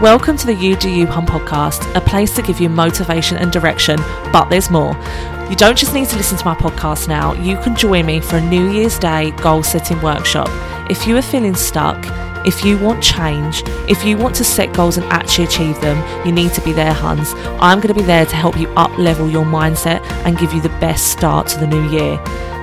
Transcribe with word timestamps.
Welcome 0.00 0.38
to 0.38 0.46
the 0.46 0.54
You 0.54 0.76
Do 0.76 0.88
You 0.88 1.06
Hun 1.06 1.26
podcast, 1.26 1.94
a 1.94 2.00
place 2.00 2.34
to 2.36 2.40
give 2.40 2.58
you 2.58 2.70
motivation 2.70 3.36
and 3.36 3.52
direction, 3.52 3.98
but 4.32 4.48
there's 4.48 4.70
more. 4.70 4.96
You 5.50 5.56
don't 5.56 5.76
just 5.76 5.92
need 5.92 6.08
to 6.08 6.16
listen 6.16 6.38
to 6.38 6.44
my 6.46 6.54
podcast 6.54 7.06
now, 7.06 7.34
you 7.34 7.58
can 7.58 7.76
join 7.76 8.06
me 8.06 8.20
for 8.20 8.38
a 8.38 8.40
New 8.40 8.70
Year's 8.70 8.98
Day 8.98 9.32
goal 9.32 9.62
setting 9.62 10.00
workshop. 10.00 10.48
If 10.90 11.06
you 11.06 11.18
are 11.18 11.22
feeling 11.22 11.54
stuck, 11.54 11.98
if 12.46 12.64
you 12.64 12.78
want 12.78 13.02
change, 13.02 13.62
if 13.90 14.02
you 14.02 14.16
want 14.16 14.34
to 14.36 14.44
set 14.44 14.72
goals 14.72 14.96
and 14.96 15.04
actually 15.12 15.44
achieve 15.44 15.78
them, 15.82 16.26
you 16.26 16.32
need 16.32 16.54
to 16.54 16.62
be 16.62 16.72
there, 16.72 16.94
Huns. 16.94 17.34
I'm 17.60 17.78
going 17.78 17.94
to 17.94 18.00
be 18.00 18.06
there 18.06 18.24
to 18.24 18.36
help 18.36 18.58
you 18.58 18.70
up 18.70 18.96
level 18.96 19.28
your 19.28 19.44
mindset 19.44 20.00
and 20.24 20.38
give 20.38 20.54
you 20.54 20.62
the 20.62 20.70
best 20.80 21.08
start 21.08 21.46
to 21.48 21.58
the 21.58 21.66
new 21.66 21.90
year. 21.90 22.16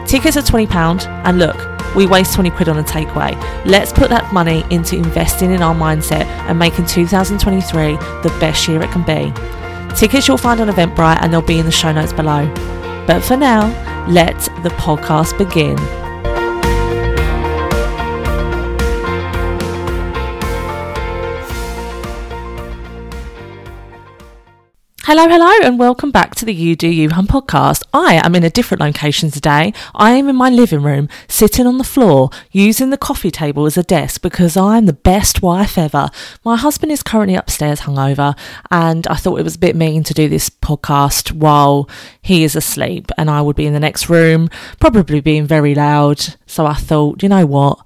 Tickets 0.07 0.37
are 0.37 0.41
£20, 0.41 1.05
and 1.25 1.37
look, 1.37 1.57
we 1.93 2.05
waste 2.05 2.33
20 2.33 2.51
quid 2.51 2.69
on 2.69 2.77
a 2.79 2.83
takeaway. 2.83 3.35
Let's 3.65 3.91
put 3.91 4.09
that 4.09 4.33
money 4.33 4.63
into 4.69 4.95
investing 4.95 5.51
in 5.51 5.61
our 5.61 5.75
mindset 5.75 6.25
and 6.47 6.57
making 6.57 6.85
2023 6.85 7.97
the 8.23 8.37
best 8.39 8.69
year 8.69 8.81
it 8.81 8.89
can 8.91 9.03
be. 9.03 9.33
Tickets 9.97 10.25
you'll 10.25 10.37
find 10.37 10.61
on 10.61 10.69
Eventbrite 10.69 11.17
and 11.21 11.33
they'll 11.33 11.41
be 11.41 11.59
in 11.59 11.65
the 11.65 11.71
show 11.73 11.91
notes 11.91 12.13
below. 12.13 12.45
But 13.05 13.21
for 13.21 13.35
now, 13.35 13.67
let 14.07 14.37
the 14.63 14.69
podcast 14.69 15.37
begin. 15.37 15.75
Hello, 25.07 25.25
hello, 25.25 25.65
and 25.65 25.79
welcome 25.79 26.11
back 26.11 26.35
to 26.35 26.43
the 26.43 26.53
You 26.53 26.75
Do 26.75 26.89
You 26.89 27.09
Hun 27.09 27.27
podcast. 27.27 27.81
I 27.93 28.15
am 28.25 28.35
in 28.35 28.43
a 28.43 28.49
different 28.49 28.81
location 28.81 29.31
today. 29.31 29.71
I 29.95 30.11
am 30.11 30.27
in 30.27 30.35
my 30.35 30.49
living 30.49 30.83
room, 30.83 31.07
sitting 31.29 31.65
on 31.65 31.77
the 31.77 31.85
floor, 31.85 32.29
using 32.51 32.89
the 32.89 32.97
coffee 32.97 33.31
table 33.31 33.65
as 33.65 33.77
a 33.77 33.83
desk 33.83 34.21
because 34.21 34.57
I'm 34.57 34.85
the 34.85 34.91
best 34.91 35.41
wife 35.41 35.77
ever. 35.77 36.09
My 36.43 36.57
husband 36.57 36.91
is 36.91 37.03
currently 37.03 37.35
upstairs 37.35 37.79
hungover, 37.79 38.37
and 38.69 39.07
I 39.07 39.15
thought 39.15 39.39
it 39.39 39.43
was 39.43 39.55
a 39.55 39.59
bit 39.59 39.77
mean 39.77 40.03
to 40.03 40.13
do 40.13 40.27
this 40.27 40.49
podcast 40.49 41.31
while 41.31 41.89
he 42.21 42.43
is 42.43 42.57
asleep, 42.57 43.09
and 43.17 43.29
I 43.29 43.41
would 43.41 43.55
be 43.55 43.65
in 43.65 43.71
the 43.71 43.79
next 43.79 44.09
room, 44.09 44.49
probably 44.81 45.21
being 45.21 45.47
very 45.47 45.73
loud. 45.73 46.35
So 46.47 46.65
I 46.65 46.73
thought, 46.73 47.23
you 47.23 47.29
know 47.29 47.45
what? 47.45 47.79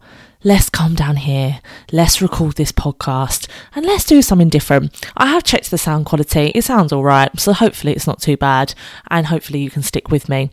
Let's 0.43 0.69
come 0.69 0.95
down 0.95 1.17
here, 1.17 1.59
let's 1.91 2.21
record 2.21 2.55
this 2.55 2.71
podcast, 2.71 3.47
and 3.75 3.85
let's 3.85 4.05
do 4.05 4.21
something 4.21 4.49
different. 4.49 5.05
I 5.15 5.27
have 5.27 5.43
checked 5.43 5.71
the 5.71 5.77
sound 5.77 6.05
quality, 6.05 6.51
it 6.55 6.63
sounds 6.63 6.91
all 6.91 7.03
right, 7.03 7.37
so 7.39 7.53
hopefully 7.53 7.93
it's 7.93 8.07
not 8.07 8.21
too 8.21 8.37
bad, 8.37 8.73
and 9.09 9.27
hopefully 9.27 9.59
you 9.59 9.69
can 9.69 9.83
stick 9.83 10.09
with 10.09 10.29
me. 10.29 10.51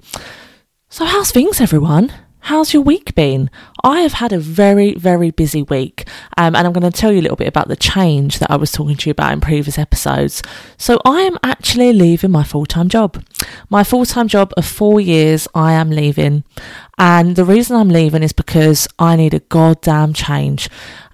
So, 0.89 1.05
how's 1.05 1.31
things, 1.31 1.61
everyone? 1.61 2.12
How's 2.49 2.73
your 2.73 2.81
week 2.81 3.15
been? 3.15 3.51
I 3.85 4.01
have 4.01 4.15
had 4.15 4.33
a 4.33 4.39
very, 4.39 4.95
very 4.95 5.31
busy 5.31 5.61
week, 5.65 6.09
um, 6.39 6.57
and 6.57 6.67
I'm 6.67 6.73
going 6.73 6.91
to 6.91 6.99
tell 6.99 7.13
you 7.13 7.21
a 7.21 7.27
little 7.27 7.37
bit 7.37 7.47
about 7.47 7.69
the 7.69 7.77
change 7.77 8.39
that 8.39 8.51
I 8.51 8.57
was 8.57 8.73
talking 8.73 8.97
to 8.97 9.07
you 9.07 9.11
about 9.11 9.35
in 9.35 9.43
previous 9.43 9.79
episodes. 9.79 10.43
So, 10.79 10.99
I 11.05 11.21
am 11.21 11.37
actually 11.43 11.93
leaving 11.93 12.31
my 12.31 12.45
full 12.45 12.65
time 12.65 12.89
job. 12.89 13.23
My 13.69 13.85
full 13.85 14.07
time 14.07 14.29
job 14.29 14.55
of 14.57 14.65
four 14.65 14.99
years, 14.99 15.47
I 15.55 15.75
am 15.75 15.91
leaving. 15.91 16.43
And 16.97 17.37
the 17.37 17.45
reason 17.45 17.77
I'm 17.77 17.91
leaving 17.91 18.23
is 18.23 18.33
because 18.33 18.89
I 18.99 19.15
need 19.17 19.35
a 19.35 19.41
goddamn 19.41 20.15
change. 20.15 20.71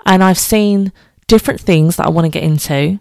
And 0.06 0.22
I've 0.22 0.38
seen 0.38 0.92
different 1.26 1.60
things 1.60 1.96
that 1.96 2.06
I 2.06 2.10
want 2.10 2.26
to 2.26 2.30
get 2.30 2.44
into. 2.44 3.00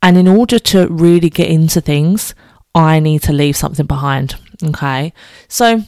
And 0.00 0.16
in 0.16 0.26
order 0.26 0.58
to 0.58 0.88
really 0.88 1.28
get 1.28 1.50
into 1.50 1.82
things, 1.82 2.34
I 2.74 3.00
need 3.00 3.20
to 3.24 3.34
leave 3.34 3.54
something 3.54 3.84
behind. 3.84 4.36
Okay. 4.64 5.12
So, 5.48 5.82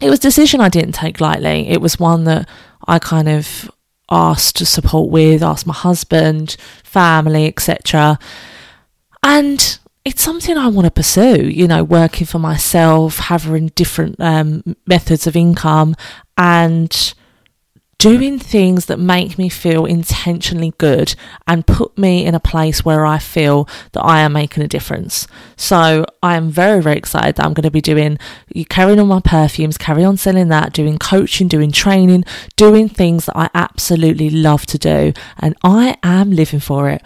it 0.00 0.10
was 0.10 0.18
a 0.18 0.22
decision 0.22 0.60
I 0.60 0.68
didn't 0.68 0.92
take 0.92 1.20
lightly. 1.20 1.68
It 1.68 1.80
was 1.80 1.98
one 1.98 2.24
that 2.24 2.48
I 2.86 2.98
kind 2.98 3.28
of 3.28 3.70
asked 4.10 4.56
to 4.56 4.66
support 4.66 5.10
with, 5.10 5.42
asked 5.42 5.66
my 5.66 5.74
husband, 5.74 6.56
family, 6.82 7.46
etc. 7.46 8.18
And 9.22 9.78
it's 10.04 10.22
something 10.22 10.58
I 10.58 10.68
want 10.68 10.84
to 10.84 10.90
pursue, 10.90 11.48
you 11.48 11.66
know, 11.66 11.82
working 11.82 12.26
for 12.26 12.38
myself, 12.38 13.18
having 13.18 13.68
different 13.68 14.20
um, 14.20 14.76
methods 14.86 15.26
of 15.26 15.36
income, 15.36 15.94
and 16.36 17.14
doing 17.98 18.38
things 18.38 18.86
that 18.86 18.98
make 18.98 19.38
me 19.38 19.48
feel 19.48 19.84
intentionally 19.84 20.74
good 20.78 21.14
and 21.46 21.66
put 21.66 21.96
me 21.96 22.24
in 22.24 22.34
a 22.34 22.40
place 22.40 22.84
where 22.84 23.06
I 23.06 23.18
feel 23.18 23.68
that 23.92 24.02
I 24.02 24.20
am 24.20 24.32
making 24.32 24.62
a 24.62 24.68
difference. 24.68 25.26
So 25.56 26.04
I 26.22 26.36
am 26.36 26.50
very, 26.50 26.82
very 26.82 26.96
excited 26.96 27.36
that 27.36 27.44
I'm 27.46 27.54
going 27.54 27.64
to 27.64 27.70
be 27.70 27.80
doing, 27.80 28.18
carrying 28.68 29.00
on 29.00 29.08
my 29.08 29.20
perfumes, 29.20 29.78
carry 29.78 30.04
on 30.04 30.16
selling 30.16 30.48
that, 30.48 30.72
doing 30.72 30.98
coaching, 30.98 31.48
doing 31.48 31.72
training, 31.72 32.24
doing 32.56 32.88
things 32.88 33.26
that 33.26 33.36
I 33.36 33.50
absolutely 33.54 34.30
love 34.30 34.66
to 34.66 34.78
do. 34.78 35.12
And 35.38 35.56
I 35.62 35.96
am 36.02 36.30
living 36.30 36.60
for 36.60 36.90
it. 36.90 37.02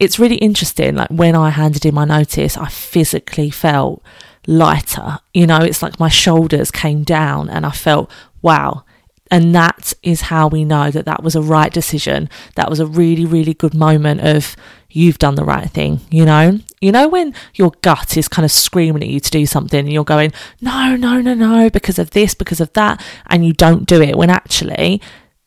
It's 0.00 0.18
really 0.18 0.36
interesting. 0.36 0.96
Like 0.96 1.10
when 1.10 1.34
I 1.36 1.50
handed 1.50 1.84
in 1.84 1.94
my 1.94 2.04
notice, 2.04 2.56
I 2.56 2.68
physically 2.68 3.50
felt 3.50 4.02
lighter. 4.46 5.18
You 5.32 5.46
know, 5.46 5.58
it's 5.58 5.82
like 5.82 6.00
my 6.00 6.08
shoulders 6.08 6.70
came 6.70 7.04
down 7.04 7.48
and 7.48 7.64
I 7.64 7.70
felt, 7.70 8.10
wow, 8.40 8.84
and 9.32 9.54
that 9.54 9.94
is 10.02 10.20
how 10.20 10.46
we 10.46 10.62
know 10.62 10.90
that 10.90 11.06
that 11.06 11.22
was 11.22 11.34
a 11.34 11.40
right 11.40 11.72
decision. 11.72 12.28
That 12.56 12.68
was 12.68 12.80
a 12.80 12.86
really, 12.86 13.24
really 13.24 13.54
good 13.54 13.72
moment 13.72 14.20
of 14.20 14.54
you've 14.90 15.16
done 15.16 15.36
the 15.36 15.44
right 15.44 15.70
thing, 15.70 16.00
you 16.10 16.26
know? 16.26 16.58
You 16.82 16.92
know, 16.92 17.08
when 17.08 17.32
your 17.54 17.72
gut 17.80 18.18
is 18.18 18.28
kind 18.28 18.44
of 18.44 18.52
screaming 18.52 19.02
at 19.02 19.08
you 19.08 19.20
to 19.20 19.30
do 19.30 19.46
something 19.46 19.80
and 19.80 19.90
you're 19.90 20.04
going, 20.04 20.34
no, 20.60 20.96
no, 20.96 21.22
no, 21.22 21.32
no, 21.32 21.70
because 21.70 21.98
of 21.98 22.10
this, 22.10 22.34
because 22.34 22.60
of 22.60 22.74
that, 22.74 23.02
and 23.26 23.46
you 23.46 23.54
don't 23.54 23.86
do 23.86 24.02
it 24.02 24.18
when 24.18 24.28
actually 24.28 25.00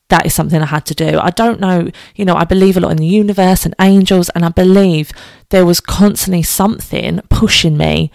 that 0.08 0.26
is 0.26 0.34
something 0.34 0.60
I 0.60 0.66
had 0.66 0.84
to 0.86 0.94
do. 0.94 1.20
I 1.20 1.30
don't 1.30 1.60
know, 1.60 1.88
you 2.16 2.24
know, 2.24 2.34
I 2.34 2.44
believe 2.44 2.76
a 2.76 2.80
lot 2.80 2.90
in 2.90 2.96
the 2.96 3.06
universe 3.06 3.64
and 3.64 3.74
angels, 3.80 4.30
and 4.30 4.44
I 4.44 4.48
believe 4.48 5.12
there 5.50 5.64
was 5.64 5.78
constantly 5.78 6.42
something 6.42 7.20
pushing 7.28 7.76
me 7.76 8.10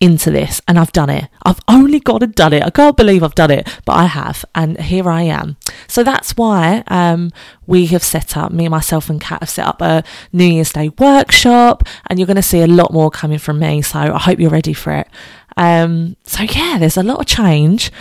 into 0.00 0.30
this 0.30 0.62
and 0.66 0.78
I've 0.78 0.92
done 0.92 1.10
it. 1.10 1.28
I've 1.42 1.60
only 1.68 2.00
got 2.00 2.18
to 2.18 2.26
done 2.26 2.54
it. 2.54 2.62
I 2.62 2.70
can't 2.70 2.96
believe 2.96 3.22
I've 3.22 3.34
done 3.34 3.50
it, 3.50 3.68
but 3.84 3.92
I 3.92 4.06
have. 4.06 4.44
And 4.54 4.80
here 4.80 5.10
I 5.10 5.22
am. 5.22 5.58
So 5.88 6.02
that's 6.02 6.36
why 6.36 6.82
um, 6.88 7.32
we 7.66 7.86
have 7.86 8.02
set 8.02 8.36
up, 8.36 8.50
me, 8.50 8.68
myself, 8.68 9.10
and 9.10 9.20
Kat 9.20 9.40
have 9.40 9.50
set 9.50 9.66
up 9.66 9.82
a 9.82 10.02
New 10.32 10.46
Year's 10.46 10.72
Day 10.72 10.88
workshop. 10.98 11.86
And 12.06 12.18
you're 12.18 12.26
going 12.26 12.36
to 12.36 12.42
see 12.42 12.62
a 12.62 12.66
lot 12.66 12.92
more 12.92 13.10
coming 13.10 13.38
from 13.38 13.58
me. 13.58 13.82
So 13.82 13.98
I 13.98 14.18
hope 14.18 14.40
you're 14.40 14.50
ready 14.50 14.72
for 14.72 14.92
it. 14.92 15.08
Um, 15.58 16.16
so 16.24 16.44
yeah, 16.44 16.78
there's 16.78 16.96
a 16.96 17.02
lot 17.02 17.20
of 17.20 17.26
change. 17.26 17.92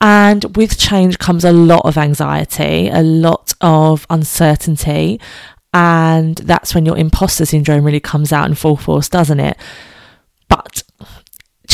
And 0.00 0.56
with 0.56 0.76
change 0.76 1.18
comes 1.18 1.44
a 1.44 1.52
lot 1.52 1.86
of 1.86 1.96
anxiety, 1.96 2.88
a 2.88 3.02
lot 3.02 3.54
of 3.60 4.06
uncertainty. 4.10 5.20
And 5.72 6.36
that's 6.36 6.74
when 6.74 6.84
your 6.84 6.98
imposter 6.98 7.46
syndrome 7.46 7.84
really 7.84 8.00
comes 8.00 8.32
out 8.32 8.48
in 8.48 8.54
full 8.54 8.76
force, 8.76 9.08
doesn't 9.08 9.40
it? 9.40 9.56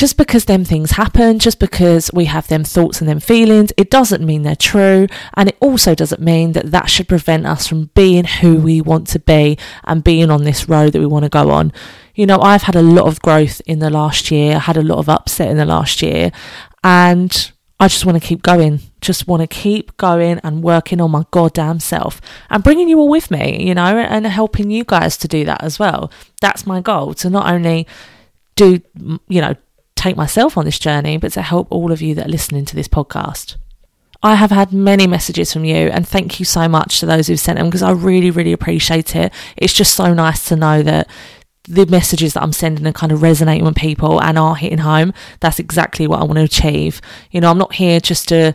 Just 0.00 0.16
because 0.16 0.46
them 0.46 0.64
things 0.64 0.92
happen, 0.92 1.38
just 1.38 1.58
because 1.58 2.10
we 2.14 2.24
have 2.24 2.48
them 2.48 2.64
thoughts 2.64 3.02
and 3.02 3.10
them 3.10 3.20
feelings, 3.20 3.70
it 3.76 3.90
doesn't 3.90 4.24
mean 4.24 4.44
they're 4.44 4.56
true. 4.56 5.06
And 5.34 5.50
it 5.50 5.58
also 5.60 5.94
doesn't 5.94 6.22
mean 6.22 6.52
that 6.52 6.70
that 6.70 6.88
should 6.88 7.06
prevent 7.06 7.44
us 7.44 7.66
from 7.66 7.90
being 7.94 8.24
who 8.24 8.56
we 8.56 8.80
want 8.80 9.08
to 9.08 9.18
be 9.18 9.58
and 9.84 10.02
being 10.02 10.30
on 10.30 10.44
this 10.44 10.70
road 10.70 10.94
that 10.94 11.00
we 11.00 11.06
want 11.06 11.24
to 11.24 11.28
go 11.28 11.50
on. 11.50 11.70
You 12.14 12.24
know, 12.24 12.40
I've 12.40 12.62
had 12.62 12.76
a 12.76 12.80
lot 12.80 13.08
of 13.08 13.20
growth 13.20 13.60
in 13.66 13.80
the 13.80 13.90
last 13.90 14.30
year, 14.30 14.56
I 14.56 14.60
had 14.60 14.78
a 14.78 14.82
lot 14.82 15.00
of 15.00 15.10
upset 15.10 15.50
in 15.50 15.58
the 15.58 15.66
last 15.66 16.00
year, 16.00 16.32
and 16.82 17.52
I 17.78 17.86
just 17.88 18.06
want 18.06 18.22
to 18.22 18.26
keep 18.26 18.40
going. 18.40 18.80
Just 19.02 19.28
want 19.28 19.42
to 19.42 19.46
keep 19.46 19.94
going 19.98 20.40
and 20.42 20.62
working 20.62 21.02
on 21.02 21.10
my 21.10 21.26
goddamn 21.30 21.78
self 21.78 22.22
and 22.48 22.64
bringing 22.64 22.88
you 22.88 22.98
all 22.98 23.10
with 23.10 23.30
me, 23.30 23.62
you 23.66 23.74
know, 23.74 23.98
and 23.98 24.26
helping 24.26 24.70
you 24.70 24.82
guys 24.82 25.18
to 25.18 25.28
do 25.28 25.44
that 25.44 25.62
as 25.62 25.78
well. 25.78 26.10
That's 26.40 26.66
my 26.66 26.80
goal 26.80 27.12
to 27.16 27.28
not 27.28 27.52
only 27.52 27.86
do, 28.56 28.80
you 29.28 29.42
know, 29.42 29.56
take 30.00 30.16
myself 30.16 30.56
on 30.56 30.64
this 30.64 30.78
journey, 30.78 31.16
but 31.16 31.32
to 31.32 31.42
help 31.42 31.68
all 31.70 31.92
of 31.92 32.02
you 32.02 32.14
that 32.14 32.26
are 32.26 32.30
listening 32.30 32.64
to 32.66 32.76
this 32.76 32.88
podcast. 32.88 33.56
I 34.22 34.34
have 34.34 34.50
had 34.50 34.72
many 34.72 35.06
messages 35.06 35.52
from 35.52 35.64
you, 35.64 35.88
and 35.88 36.06
thank 36.06 36.40
you 36.40 36.44
so 36.44 36.68
much 36.68 37.00
to 37.00 37.06
those 37.06 37.26
who've 37.26 37.40
sent 37.40 37.58
them 37.58 37.68
because 37.68 37.82
I 37.82 37.92
really, 37.92 38.30
really 38.30 38.52
appreciate 38.52 39.16
it. 39.16 39.32
It's 39.56 39.72
just 39.72 39.94
so 39.94 40.12
nice 40.12 40.46
to 40.48 40.56
know 40.56 40.82
that 40.82 41.08
the 41.64 41.86
messages 41.86 42.34
that 42.34 42.42
I'm 42.42 42.52
sending 42.52 42.86
are 42.86 42.92
kind 42.92 43.12
of 43.12 43.22
resonating 43.22 43.64
with 43.64 43.76
people 43.76 44.20
and 44.20 44.38
are 44.38 44.56
hitting 44.56 44.78
home. 44.78 45.14
That's 45.40 45.58
exactly 45.58 46.06
what 46.06 46.20
I 46.20 46.24
want 46.24 46.36
to 46.36 46.44
achieve. 46.44 47.00
You 47.30 47.40
know, 47.40 47.50
I'm 47.50 47.58
not 47.58 47.74
here 47.74 48.00
just 48.00 48.28
to, 48.28 48.54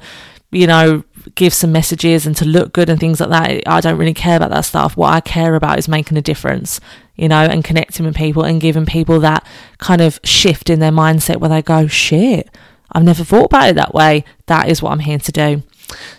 you 0.51 0.67
know, 0.67 1.03
give 1.35 1.53
some 1.53 1.71
messages 1.71 2.27
and 2.27 2.35
to 2.37 2.45
look 2.45 2.73
good 2.73 2.89
and 2.89 2.99
things 2.99 3.19
like 3.19 3.29
that. 3.29 3.67
I 3.67 3.81
don't 3.81 3.97
really 3.97 4.13
care 4.13 4.37
about 4.37 4.51
that 4.51 4.65
stuff. 4.65 4.95
What 4.95 5.13
I 5.13 5.21
care 5.21 5.55
about 5.55 5.79
is 5.79 5.87
making 5.87 6.17
a 6.17 6.21
difference, 6.21 6.79
you 7.15 7.27
know, 7.27 7.41
and 7.41 7.63
connecting 7.63 8.05
with 8.05 8.15
people 8.15 8.43
and 8.43 8.61
giving 8.61 8.85
people 8.85 9.19
that 9.21 9.45
kind 9.79 10.01
of 10.01 10.19
shift 10.23 10.69
in 10.69 10.79
their 10.79 10.91
mindset 10.91 11.37
where 11.37 11.49
they 11.49 11.61
go, 11.61 11.87
shit, 11.87 12.49
I've 12.91 13.03
never 13.03 13.23
thought 13.23 13.45
about 13.45 13.69
it 13.69 13.75
that 13.75 13.93
way. 13.93 14.23
That 14.45 14.69
is 14.69 14.81
what 14.81 14.91
I'm 14.91 14.99
here 14.99 15.19
to 15.19 15.31
do. 15.31 15.63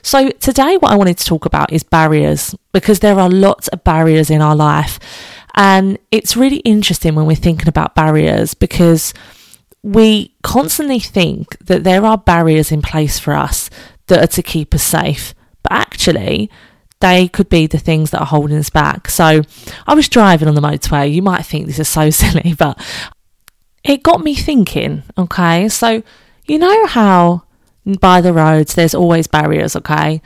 So, 0.02 0.30
today, 0.30 0.76
what 0.76 0.92
I 0.92 0.96
wanted 0.96 1.18
to 1.18 1.24
talk 1.24 1.44
about 1.44 1.72
is 1.72 1.82
barriers 1.82 2.54
because 2.72 3.00
there 3.00 3.18
are 3.18 3.28
lots 3.28 3.68
of 3.68 3.82
barriers 3.82 4.30
in 4.30 4.40
our 4.40 4.54
life. 4.54 4.98
And 5.54 5.98
it's 6.10 6.36
really 6.36 6.58
interesting 6.58 7.14
when 7.14 7.26
we're 7.26 7.34
thinking 7.34 7.68
about 7.68 7.94
barriers 7.94 8.54
because 8.54 9.14
we 9.82 10.34
constantly 10.42 10.98
think 10.98 11.56
that 11.60 11.84
there 11.84 12.04
are 12.04 12.18
barriers 12.18 12.70
in 12.70 12.82
place 12.82 13.18
for 13.18 13.32
us 13.32 13.70
that 14.06 14.22
are 14.22 14.34
to 14.34 14.42
keep 14.42 14.74
us 14.74 14.82
safe. 14.82 15.34
But 15.62 15.72
actually, 15.72 16.50
they 17.00 17.28
could 17.28 17.48
be 17.48 17.66
the 17.66 17.78
things 17.78 18.10
that 18.10 18.20
are 18.20 18.26
holding 18.26 18.56
us 18.56 18.70
back. 18.70 19.10
So 19.10 19.42
I 19.86 19.94
was 19.94 20.08
driving 20.08 20.48
on 20.48 20.54
the 20.54 20.60
motorway. 20.60 21.12
You 21.12 21.22
might 21.22 21.44
think 21.44 21.66
this 21.66 21.78
is 21.78 21.88
so 21.88 22.10
silly, 22.10 22.54
but 22.58 22.80
it 23.84 24.02
got 24.02 24.22
me 24.22 24.34
thinking, 24.34 25.02
okay? 25.16 25.68
So, 25.68 26.02
you 26.46 26.58
know 26.58 26.86
how 26.86 27.42
by 28.00 28.20
the 28.20 28.32
roads 28.32 28.74
there's 28.74 28.94
always 28.94 29.26
barriers, 29.26 29.76
okay? 29.76 30.22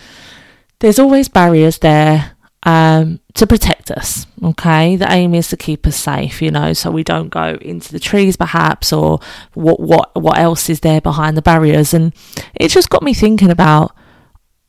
There's 0.78 0.98
always 0.98 1.28
barriers 1.28 1.78
there 1.78 2.32
um, 2.64 3.20
to 3.34 3.46
protect 3.46 3.90
us, 3.90 4.26
okay? 4.42 4.96
The 4.96 5.10
aim 5.10 5.34
is 5.34 5.48
to 5.48 5.56
keep 5.56 5.86
us 5.86 5.96
safe, 5.96 6.42
you 6.42 6.50
know, 6.50 6.72
so 6.72 6.90
we 6.90 7.02
don't 7.02 7.30
go 7.30 7.58
into 7.60 7.92
the 7.92 8.00
trees 8.00 8.36
perhaps 8.36 8.92
or 8.92 9.20
what 9.54 9.80
what 9.80 10.14
what 10.14 10.38
else 10.38 10.68
is 10.68 10.80
there 10.80 11.00
behind 11.00 11.36
the 11.36 11.42
barriers 11.42 11.94
and 11.94 12.12
it 12.54 12.68
just 12.68 12.90
got 12.90 13.02
me 13.02 13.14
thinking 13.14 13.50
about 13.50 13.96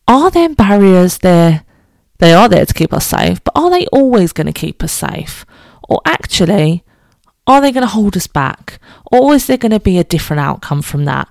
are 0.07 0.31
there 0.31 0.49
barriers 0.49 1.17
there 1.19 1.65
they 2.19 2.33
are 2.33 2.47
there 2.47 2.67
to 2.67 2.73
keep 2.73 2.93
us 2.93 3.07
safe, 3.07 3.43
but 3.43 3.53
are 3.55 3.71
they 3.71 3.88
always 3.88 4.31
going 4.31 4.45
to 4.45 4.53
keep 4.53 4.83
us 4.83 4.91
safe? 4.91 5.43
Or 5.89 6.01
actually 6.05 6.83
are 7.47 7.59
they 7.59 7.71
going 7.71 7.81
to 7.81 7.88
hold 7.88 8.15
us 8.15 8.27
back? 8.27 8.79
Or 9.11 9.33
is 9.33 9.47
there 9.47 9.57
going 9.57 9.71
to 9.71 9.79
be 9.79 9.97
a 9.97 10.03
different 10.03 10.39
outcome 10.39 10.83
from 10.83 11.05
that? 11.05 11.27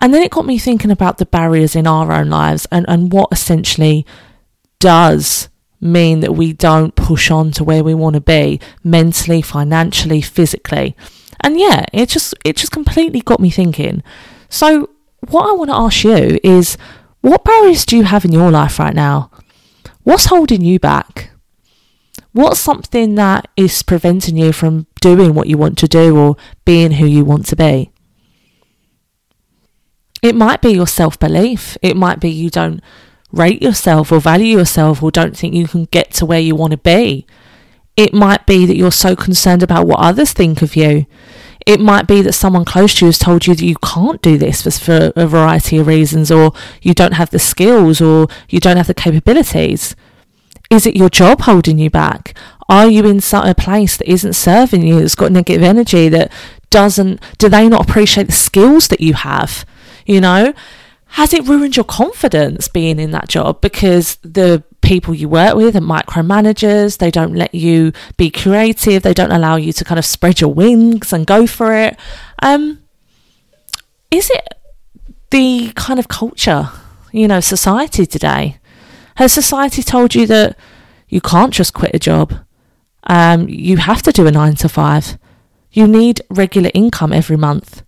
And 0.00 0.12
then 0.12 0.22
it 0.22 0.32
got 0.32 0.44
me 0.44 0.58
thinking 0.58 0.90
about 0.90 1.18
the 1.18 1.26
barriers 1.26 1.76
in 1.76 1.86
our 1.86 2.12
own 2.12 2.28
lives 2.28 2.66
and, 2.72 2.84
and 2.88 3.12
what 3.12 3.28
essentially 3.30 4.04
does 4.80 5.48
mean 5.82 6.20
that 6.20 6.32
we 6.32 6.52
don't 6.52 6.94
push 6.94 7.30
on 7.30 7.50
to 7.52 7.64
where 7.64 7.82
we 7.82 7.94
want 7.94 8.14
to 8.14 8.20
be 8.20 8.60
mentally, 8.84 9.42
financially, 9.42 10.22
physically. 10.22 10.96
And 11.40 11.58
yeah, 11.58 11.84
it 11.92 12.08
just 12.08 12.34
it 12.44 12.56
just 12.56 12.72
completely 12.72 13.20
got 13.20 13.40
me 13.40 13.50
thinking. 13.50 14.02
So 14.48 14.88
what 15.28 15.48
I 15.48 15.52
want 15.52 15.70
to 15.70 15.76
ask 15.76 16.04
you 16.04 16.38
is 16.42 16.76
what 17.20 17.44
barriers 17.44 17.84
do 17.84 17.96
you 17.96 18.04
have 18.04 18.24
in 18.24 18.32
your 18.32 18.50
life 18.50 18.78
right 18.78 18.94
now? 18.94 19.30
What's 20.04 20.26
holding 20.26 20.62
you 20.62 20.78
back? 20.78 21.30
What's 22.32 22.60
something 22.60 23.14
that 23.16 23.48
is 23.56 23.82
preventing 23.82 24.36
you 24.36 24.52
from 24.52 24.86
doing 25.00 25.34
what 25.34 25.48
you 25.48 25.58
want 25.58 25.78
to 25.78 25.88
do 25.88 26.16
or 26.16 26.36
being 26.64 26.92
who 26.92 27.06
you 27.06 27.24
want 27.24 27.46
to 27.46 27.56
be? 27.56 27.90
It 30.22 30.34
might 30.34 30.62
be 30.62 30.70
your 30.70 30.86
self 30.86 31.18
belief. 31.18 31.76
It 31.82 31.96
might 31.96 32.20
be 32.20 32.30
you 32.30 32.48
don't 32.48 32.80
rate 33.32 33.62
yourself 33.62 34.12
or 34.12 34.20
value 34.20 34.58
yourself 34.58 35.02
or 35.02 35.10
don't 35.10 35.36
think 35.36 35.54
you 35.54 35.66
can 35.66 35.86
get 35.86 36.12
to 36.12 36.26
where 36.26 36.40
you 36.40 36.54
want 36.54 36.72
to 36.72 36.78
be. 36.78 37.26
It 37.96 38.14
might 38.14 38.46
be 38.46 38.64
that 38.66 38.76
you're 38.76 38.92
so 38.92 39.16
concerned 39.16 39.62
about 39.62 39.86
what 39.86 39.98
others 39.98 40.32
think 40.32 40.62
of 40.62 40.76
you. 40.76 41.06
It 41.66 41.80
might 41.80 42.06
be 42.06 42.22
that 42.22 42.32
someone 42.32 42.64
close 42.64 42.94
to 42.94 43.04
you 43.04 43.08
has 43.08 43.18
told 43.18 43.46
you 43.46 43.54
that 43.54 43.64
you 43.64 43.76
can't 43.76 44.20
do 44.22 44.36
this 44.36 44.78
for 44.78 45.12
a 45.14 45.26
variety 45.26 45.78
of 45.78 45.86
reasons, 45.86 46.30
or 46.30 46.52
you 46.80 46.92
don't 46.94 47.12
have 47.12 47.30
the 47.30 47.38
skills, 47.38 48.00
or 48.00 48.26
you 48.48 48.58
don't 48.58 48.78
have 48.78 48.88
the 48.88 48.94
capabilities. 48.94 49.94
Is 50.70 50.86
it 50.86 50.96
your 50.96 51.10
job 51.10 51.42
holding 51.42 51.78
you 51.78 51.90
back? 51.90 52.34
Are 52.68 52.88
you 52.88 53.04
in 53.06 53.20
a 53.32 53.54
place 53.54 53.96
that 53.98 54.10
isn't 54.10 54.32
serving 54.32 54.82
you, 54.82 55.00
that's 55.00 55.14
got 55.14 55.30
negative 55.30 55.62
energy, 55.62 56.08
that 56.08 56.32
doesn't, 56.70 57.20
do 57.38 57.48
they 57.48 57.68
not 57.68 57.88
appreciate 57.88 58.26
the 58.26 58.32
skills 58.32 58.88
that 58.88 59.00
you 59.00 59.14
have? 59.14 59.64
You 60.06 60.20
know, 60.20 60.54
has 61.12 61.34
it 61.34 61.46
ruined 61.46 61.76
your 61.76 61.84
confidence 61.84 62.68
being 62.68 62.98
in 62.98 63.10
that 63.10 63.28
job 63.28 63.60
because 63.60 64.16
the 64.22 64.64
people 64.80 65.14
you 65.14 65.28
work 65.28 65.54
with 65.54 65.76
are 65.76 65.80
micromanagers, 65.80 66.96
they 66.96 67.10
don't 67.10 67.34
let 67.34 67.54
you 67.54 67.92
be 68.16 68.30
creative, 68.30 69.02
they 69.02 69.12
don't 69.12 69.30
allow 69.30 69.56
you 69.56 69.74
to 69.74 69.84
kind 69.84 69.98
of 69.98 70.06
spread 70.06 70.40
your 70.40 70.54
wings 70.54 71.12
and 71.12 71.26
go 71.26 71.46
for 71.46 71.74
it? 71.74 71.98
Um, 72.40 72.82
is 74.10 74.30
it 74.30 74.48
the 75.30 75.72
kind 75.76 75.98
of 75.98 76.08
culture, 76.08 76.70
you 77.12 77.28
know, 77.28 77.40
society 77.40 78.06
today? 78.06 78.56
Has 79.16 79.34
society 79.34 79.82
told 79.82 80.14
you 80.14 80.26
that 80.28 80.56
you 81.08 81.20
can't 81.20 81.52
just 81.52 81.74
quit 81.74 81.94
a 81.94 81.98
job? 81.98 82.32
Um, 83.04 83.50
you 83.50 83.76
have 83.76 84.00
to 84.02 84.12
do 84.12 84.26
a 84.26 84.30
nine 84.30 84.54
to 84.56 84.68
five. 84.68 85.18
You 85.72 85.86
need 85.86 86.22
regular 86.30 86.70
income 86.72 87.12
every 87.12 87.36
month. 87.36 87.82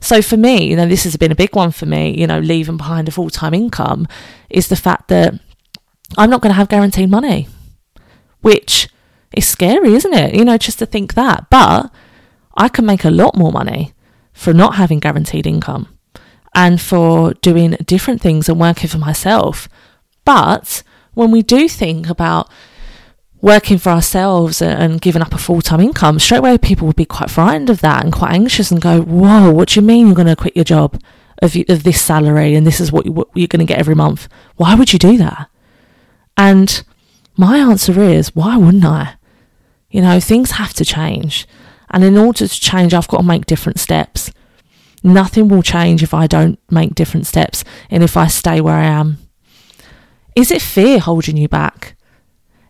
So 0.00 0.22
for 0.22 0.36
me, 0.36 0.68
you 0.68 0.76
know, 0.76 0.86
this 0.86 1.04
has 1.04 1.16
been 1.16 1.32
a 1.32 1.36
big 1.36 1.54
one 1.54 1.70
for 1.70 1.86
me, 1.86 2.18
you 2.18 2.26
know, 2.26 2.38
leaving 2.38 2.76
behind 2.76 3.08
a 3.08 3.10
full 3.10 3.30
time 3.30 3.54
income 3.54 4.06
is 4.50 4.68
the 4.68 4.76
fact 4.76 5.08
that 5.08 5.34
I'm 6.16 6.30
not 6.30 6.40
going 6.40 6.50
to 6.50 6.56
have 6.56 6.68
guaranteed 6.68 7.10
money, 7.10 7.48
which 8.40 8.88
is 9.32 9.46
scary, 9.46 9.94
isn't 9.94 10.14
it? 10.14 10.34
You 10.34 10.44
know, 10.44 10.56
just 10.56 10.78
to 10.78 10.86
think 10.86 11.14
that. 11.14 11.48
But 11.50 11.90
I 12.56 12.68
can 12.68 12.86
make 12.86 13.04
a 13.04 13.10
lot 13.10 13.36
more 13.36 13.52
money 13.52 13.92
for 14.32 14.52
not 14.52 14.76
having 14.76 15.00
guaranteed 15.00 15.46
income 15.46 15.88
and 16.54 16.80
for 16.80 17.34
doing 17.34 17.72
different 17.84 18.20
things 18.20 18.48
and 18.48 18.60
working 18.60 18.88
for 18.88 18.98
myself 18.98 19.68
but 20.26 20.82
when 21.14 21.30
we 21.30 21.40
do 21.40 21.66
think 21.66 22.10
about 22.10 22.50
working 23.46 23.78
for 23.78 23.90
ourselves 23.90 24.60
and 24.60 25.00
giving 25.00 25.22
up 25.22 25.32
a 25.32 25.38
full 25.38 25.62
time 25.62 25.78
income, 25.78 26.18
straight 26.18 26.38
away 26.38 26.58
people 26.58 26.84
would 26.84 26.96
be 26.96 27.04
quite 27.04 27.30
frightened 27.30 27.70
of 27.70 27.80
that 27.80 28.02
and 28.02 28.12
quite 28.12 28.32
anxious 28.32 28.72
and 28.72 28.82
go, 28.82 29.00
Whoa, 29.00 29.52
what 29.52 29.68
do 29.68 29.80
you 29.80 29.86
mean 29.86 30.06
you're 30.06 30.16
going 30.16 30.26
to 30.26 30.34
quit 30.34 30.56
your 30.56 30.64
job 30.64 31.00
of, 31.40 31.56
of 31.68 31.84
this 31.84 32.02
salary 32.02 32.56
and 32.56 32.66
this 32.66 32.80
is 32.80 32.90
what, 32.90 33.06
you, 33.06 33.12
what 33.12 33.28
you're 33.36 33.46
going 33.46 33.64
to 33.64 33.72
get 33.72 33.78
every 33.78 33.94
month? 33.94 34.28
Why 34.56 34.74
would 34.74 34.92
you 34.92 34.98
do 34.98 35.16
that? 35.18 35.48
And 36.36 36.82
my 37.36 37.58
answer 37.58 38.02
is, 38.02 38.34
Why 38.34 38.56
wouldn't 38.56 38.84
I? 38.84 39.14
You 39.90 40.02
know, 40.02 40.18
things 40.18 40.52
have 40.52 40.74
to 40.74 40.84
change. 40.84 41.46
And 41.90 42.02
in 42.02 42.18
order 42.18 42.48
to 42.48 42.60
change, 42.60 42.94
I've 42.94 43.06
got 43.06 43.18
to 43.18 43.22
make 43.22 43.46
different 43.46 43.78
steps. 43.78 44.32
Nothing 45.04 45.46
will 45.46 45.62
change 45.62 46.02
if 46.02 46.12
I 46.12 46.26
don't 46.26 46.58
make 46.68 46.96
different 46.96 47.28
steps 47.28 47.62
and 47.90 48.02
if 48.02 48.16
I 48.16 48.26
stay 48.26 48.60
where 48.60 48.74
I 48.74 48.86
am. 48.86 49.18
Is 50.34 50.50
it 50.50 50.60
fear 50.60 50.98
holding 50.98 51.36
you 51.36 51.48
back? 51.48 51.95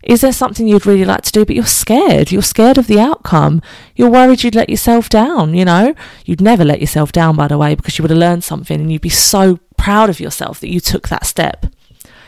Is 0.07 0.21
there 0.21 0.31
something 0.31 0.69
you'd 0.69 0.85
really 0.85 1.03
like 1.03 1.23
to 1.23 1.33
do, 1.33 1.43
but 1.45 1.53
you're 1.53 1.65
scared? 1.65 2.31
You're 2.31 2.41
scared 2.41 2.77
of 2.77 2.87
the 2.87 2.97
outcome. 2.97 3.61
You're 3.93 4.09
worried 4.09 4.41
you'd 4.41 4.55
let 4.55 4.69
yourself 4.69 5.09
down, 5.09 5.53
you 5.53 5.65
know? 5.65 5.93
You'd 6.23 6.39
never 6.39 6.63
let 6.63 6.79
yourself 6.79 7.11
down, 7.11 7.35
by 7.35 7.49
the 7.49 7.57
way, 7.57 7.75
because 7.75 7.97
you 7.97 8.03
would 8.03 8.11
have 8.11 8.17
learned 8.17 8.45
something 8.45 8.79
and 8.79 8.89
you'd 8.89 9.01
be 9.01 9.09
so 9.09 9.59
proud 9.75 10.09
of 10.09 10.21
yourself 10.21 10.61
that 10.61 10.71
you 10.71 10.79
took 10.79 11.09
that 11.09 11.25
step. 11.25 11.65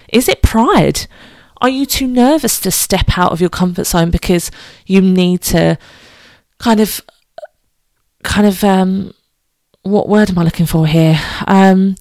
Is 0.09 0.27
it 0.27 0.41
pride? 0.41 1.07
Are 1.61 1.69
you 1.69 1.85
too 1.85 2.05
nervous 2.05 2.59
to 2.59 2.71
step 2.71 3.17
out 3.17 3.31
of 3.31 3.39
your 3.39 3.49
comfort 3.49 3.85
zone 3.85 4.11
because 4.11 4.51
you 4.85 4.99
need 4.99 5.41
to 5.43 5.77
kind 6.57 6.81
of, 6.81 6.99
kind 8.23 8.45
of, 8.45 8.61
um, 8.61 9.13
what 9.83 10.09
word 10.09 10.29
am 10.29 10.37
I 10.37 10.43
looking 10.43 10.65
for 10.65 10.85
here? 10.85 11.17
Um, 11.47 11.95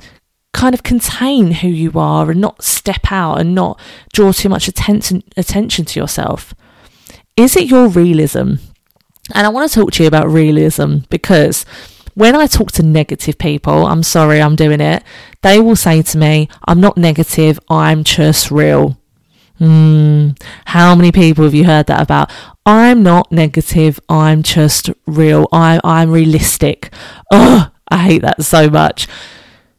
kind 0.53 0.75
of 0.75 0.83
contain 0.83 1.53
who 1.53 1.69
you 1.69 1.93
are 1.95 2.31
and 2.31 2.41
not 2.41 2.63
step 2.63 3.13
out 3.13 3.41
and 3.41 3.55
not 3.55 3.79
draw 4.13 4.33
too 4.33 4.49
much 4.49 4.69
attention 4.69 5.23
attention 5.37 5.85
to 5.87 6.01
yourself? 6.01 6.55
Is 7.37 7.57
it 7.57 7.69
your 7.69 7.89
realism? 7.89 8.55
And 9.35 9.47
I 9.47 9.51
want 9.51 9.71
to 9.71 9.81
talk 9.81 9.93
to 9.93 10.03
you 10.03 10.09
about 10.09 10.29
realism 10.29 10.99
because 11.11 11.65
when 12.15 12.35
I 12.35 12.47
talk 12.47 12.73
to 12.73 12.83
negative 12.83 13.39
people, 13.39 13.87
I'm 13.87 14.03
sorry 14.03 14.41
I'm 14.41 14.57
doing 14.57 14.81
it, 14.81 15.05
they 15.43 15.61
will 15.61 15.77
say 15.77 16.03
to 16.03 16.19
me, 16.19 16.49
I'm 16.67 16.81
not 16.81 16.97
negative, 16.97 17.61
I'm 17.69 18.03
just 18.03 18.51
real. 18.51 18.99
Hmm, 19.59 20.31
how 20.67 20.95
many 20.95 21.13
people 21.13 21.45
have 21.45 21.55
you 21.55 21.65
heard 21.65 21.87
that 21.87 22.01
about? 22.01 22.33
I'm 22.65 23.03
not 23.03 23.31
negative, 23.31 24.01
I'm 24.09 24.43
just 24.43 24.91
real. 25.07 25.47
I, 25.53 25.81
I'm 25.85 26.11
realistic. 26.11 26.93
Oh, 27.31 27.71
I 27.89 27.99
hate 27.99 28.23
that 28.23 28.43
so 28.43 28.71
much 28.71 29.07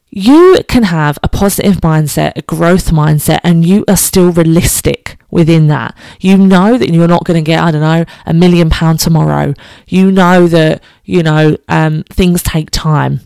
you 0.10 0.60
can 0.68 0.84
have 0.84 1.20
a 1.22 1.28
positive 1.28 1.78
mindset, 1.78 2.34
a 2.36 2.42
growth 2.42 2.92
mindset, 2.92 3.40
and 3.44 3.66
you 3.66 3.86
are 3.88 3.98
still 3.98 4.32
realistic 4.32 5.18
within 5.30 5.68
that. 5.68 5.96
You 6.20 6.38
know 6.38 6.78
that 6.78 6.90
you're 6.90 7.08
not 7.08 7.26
going 7.26 7.44
to 7.44 7.48
get, 7.48 7.60
I 7.60 7.72
don't 7.72 7.82
know, 7.82 8.06
a 8.26 8.34
million 8.34 8.70
pound 8.70 9.00
tomorrow. 9.00 9.54
You 9.88 10.12
know 10.12 10.48
that, 10.48 10.84
you 11.06 11.22
know, 11.22 11.58
um, 11.68 12.04
things 12.10 12.42
take 12.42 12.72
time. 12.72 13.22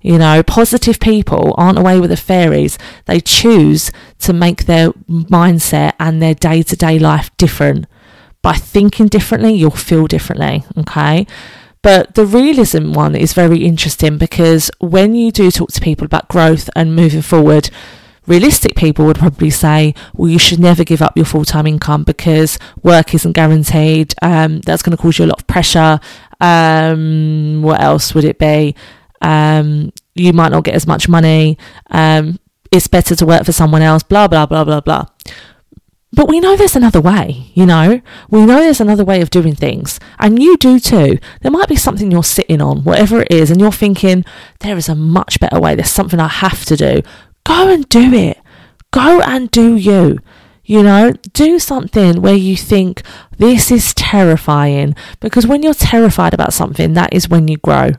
You 0.00 0.18
know, 0.18 0.42
positive 0.42 1.00
people 1.00 1.54
aren't 1.56 1.78
away 1.78 2.00
with 2.00 2.10
the 2.10 2.16
fairies. 2.16 2.78
They 3.06 3.20
choose 3.20 3.90
to 4.20 4.32
make 4.32 4.64
their 4.64 4.90
mindset 4.90 5.92
and 5.98 6.20
their 6.20 6.34
day 6.34 6.62
to 6.62 6.76
day 6.76 6.98
life 6.98 7.34
different. 7.36 7.86
By 8.42 8.54
thinking 8.54 9.08
differently, 9.08 9.54
you'll 9.54 9.70
feel 9.70 10.06
differently. 10.06 10.64
Okay. 10.76 11.26
But 11.84 12.14
the 12.14 12.24
realism 12.24 12.94
one 12.94 13.14
is 13.14 13.34
very 13.34 13.62
interesting 13.62 14.16
because 14.16 14.70
when 14.78 15.14
you 15.14 15.30
do 15.30 15.50
talk 15.50 15.70
to 15.72 15.82
people 15.82 16.06
about 16.06 16.28
growth 16.28 16.70
and 16.74 16.96
moving 16.96 17.20
forward, 17.20 17.68
realistic 18.26 18.74
people 18.74 19.04
would 19.04 19.18
probably 19.18 19.50
say, 19.50 19.94
well, 20.14 20.30
you 20.30 20.38
should 20.38 20.58
never 20.58 20.82
give 20.82 21.02
up 21.02 21.14
your 21.14 21.26
full 21.26 21.44
time 21.44 21.66
income 21.66 22.02
because 22.02 22.58
work 22.82 23.12
isn't 23.14 23.32
guaranteed. 23.32 24.14
Um, 24.22 24.62
that's 24.62 24.82
going 24.82 24.96
to 24.96 25.02
cause 25.02 25.18
you 25.18 25.26
a 25.26 25.32
lot 25.32 25.42
of 25.42 25.46
pressure. 25.46 26.00
Um, 26.40 27.60
what 27.60 27.82
else 27.82 28.14
would 28.14 28.24
it 28.24 28.38
be? 28.38 28.74
Um, 29.20 29.92
you 30.14 30.32
might 30.32 30.52
not 30.52 30.64
get 30.64 30.76
as 30.76 30.86
much 30.86 31.06
money. 31.06 31.58
Um, 31.90 32.38
it's 32.72 32.88
better 32.88 33.14
to 33.14 33.26
work 33.26 33.44
for 33.44 33.52
someone 33.52 33.82
else, 33.82 34.02
blah, 34.02 34.26
blah, 34.26 34.46
blah, 34.46 34.64
blah, 34.64 34.80
blah. 34.80 35.04
But 36.14 36.28
we 36.28 36.38
know 36.38 36.54
there's 36.54 36.76
another 36.76 37.00
way, 37.00 37.50
you 37.54 37.66
know? 37.66 38.00
We 38.30 38.46
know 38.46 38.60
there's 38.60 38.80
another 38.80 39.04
way 39.04 39.20
of 39.20 39.30
doing 39.30 39.56
things. 39.56 39.98
And 40.20 40.40
you 40.40 40.56
do 40.56 40.78
too. 40.78 41.18
There 41.40 41.50
might 41.50 41.68
be 41.68 41.76
something 41.76 42.10
you're 42.10 42.22
sitting 42.22 42.62
on, 42.62 42.84
whatever 42.84 43.22
it 43.22 43.32
is, 43.32 43.50
and 43.50 43.60
you're 43.60 43.72
thinking, 43.72 44.24
there 44.60 44.76
is 44.76 44.88
a 44.88 44.94
much 44.94 45.40
better 45.40 45.58
way. 45.58 45.74
There's 45.74 45.90
something 45.90 46.20
I 46.20 46.28
have 46.28 46.64
to 46.66 46.76
do. 46.76 47.02
Go 47.44 47.68
and 47.68 47.88
do 47.88 48.12
it. 48.12 48.38
Go 48.92 49.20
and 49.22 49.50
do 49.50 49.74
you. 49.74 50.20
You 50.64 50.82
know, 50.84 51.12
do 51.32 51.58
something 51.58 52.22
where 52.22 52.36
you 52.36 52.56
think 52.56 53.02
this 53.36 53.72
is 53.72 53.92
terrifying 53.92 54.94
because 55.20 55.46
when 55.46 55.62
you're 55.62 55.74
terrified 55.74 56.32
about 56.32 56.54
something, 56.54 56.92
that 56.94 57.12
is 57.12 57.28
when 57.28 57.48
you 57.48 57.58
grow. 57.58 57.90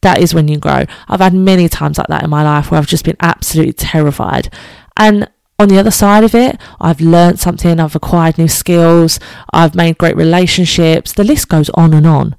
That 0.00 0.18
is 0.20 0.32
when 0.34 0.48
you 0.48 0.58
grow. 0.58 0.84
I've 1.06 1.20
had 1.20 1.34
many 1.34 1.68
times 1.68 1.98
like 1.98 2.08
that 2.08 2.24
in 2.24 2.30
my 2.30 2.42
life 2.42 2.70
where 2.70 2.78
I've 2.78 2.86
just 2.86 3.04
been 3.04 3.16
absolutely 3.20 3.74
terrified. 3.74 4.52
And 4.96 5.28
on 5.58 5.68
the 5.68 5.78
other 5.78 5.90
side 5.90 6.24
of 6.24 6.34
it, 6.34 6.60
I've 6.80 7.00
learned 7.00 7.40
something, 7.40 7.80
I've 7.80 7.96
acquired 7.96 8.38
new 8.38 8.48
skills, 8.48 9.18
I've 9.52 9.74
made 9.74 9.98
great 9.98 10.16
relationships. 10.16 11.12
The 11.12 11.24
list 11.24 11.48
goes 11.48 11.68
on 11.70 11.92
and 11.94 12.06
on. 12.06 12.36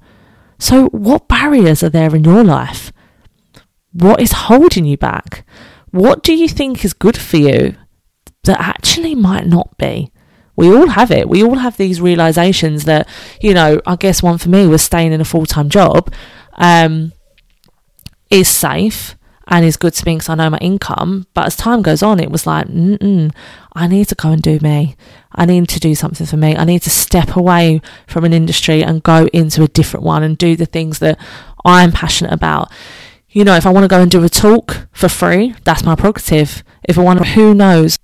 So, 0.57 0.87
what 0.87 1.27
barriers 1.27 1.83
are 1.83 1.89
there 1.89 2.15
in 2.15 2.23
your 2.23 2.43
life? 2.43 2.91
What 3.91 4.21
is 4.21 4.31
holding 4.31 4.85
you 4.85 4.97
back? 4.97 5.45
What 5.91 6.23
do 6.23 6.33
you 6.33 6.47
think 6.47 6.85
is 6.85 6.93
good 6.93 7.17
for 7.17 7.37
you 7.37 7.75
that 8.43 8.59
actually 8.59 9.15
might 9.15 9.45
not 9.45 9.77
be. 9.77 10.11
We 10.55 10.75
all 10.75 10.87
have 10.87 11.11
it. 11.11 11.29
We 11.29 11.43
all 11.43 11.55
have 11.55 11.77
these 11.77 12.01
realizations 12.01 12.85
that, 12.85 13.07
you 13.41 13.53
know, 13.53 13.79
I 13.85 13.95
guess 13.95 14.21
one 14.23 14.37
for 14.37 14.49
me 14.49 14.67
was 14.67 14.81
staying 14.81 15.13
in 15.13 15.21
a 15.21 15.25
full 15.25 15.45
time 15.45 15.69
job 15.69 16.11
um, 16.55 17.13
is 18.29 18.47
safe 18.47 19.15
and 19.49 19.65
is 19.65 19.77
good 19.77 19.93
to 19.95 20.05
me 20.05 20.15
because 20.15 20.29
I 20.29 20.35
know 20.35 20.49
my 20.49 20.59
income. 20.59 21.27
But 21.33 21.47
as 21.47 21.55
time 21.55 21.81
goes 21.81 22.03
on, 22.03 22.19
it 22.19 22.31
was 22.31 22.45
like, 22.47 22.67
Mm-mm, 22.67 23.33
I 23.73 23.87
need 23.87 24.07
to 24.09 24.15
go 24.15 24.31
and 24.31 24.41
do 24.41 24.59
me. 24.61 24.95
I 25.33 25.45
need 25.45 25.67
to 25.69 25.79
do 25.79 25.95
something 25.95 26.25
for 26.25 26.37
me. 26.37 26.55
I 26.55 26.63
need 26.63 26.83
to 26.83 26.89
step 26.89 27.35
away 27.35 27.81
from 28.07 28.23
an 28.23 28.33
industry 28.33 28.83
and 28.83 29.03
go 29.03 29.27
into 29.33 29.63
a 29.63 29.67
different 29.67 30.05
one 30.05 30.23
and 30.23 30.37
do 30.37 30.55
the 30.55 30.67
things 30.67 30.99
that 30.99 31.19
I'm 31.65 31.91
passionate 31.91 32.31
about. 32.31 32.71
You 33.29 33.43
know, 33.43 33.55
if 33.55 33.65
I 33.65 33.71
want 33.71 33.83
to 33.83 33.89
go 33.89 34.01
and 34.01 34.09
do 34.09 34.23
a 34.23 34.29
talk 34.29 34.87
for 34.91 35.09
free, 35.09 35.55
that's 35.63 35.83
my 35.83 35.95
prerogative. 35.95 36.63
If 36.83 36.97
I 36.97 37.01
want 37.01 37.19
to, 37.19 37.25
who 37.25 37.53
knows? 37.53 37.97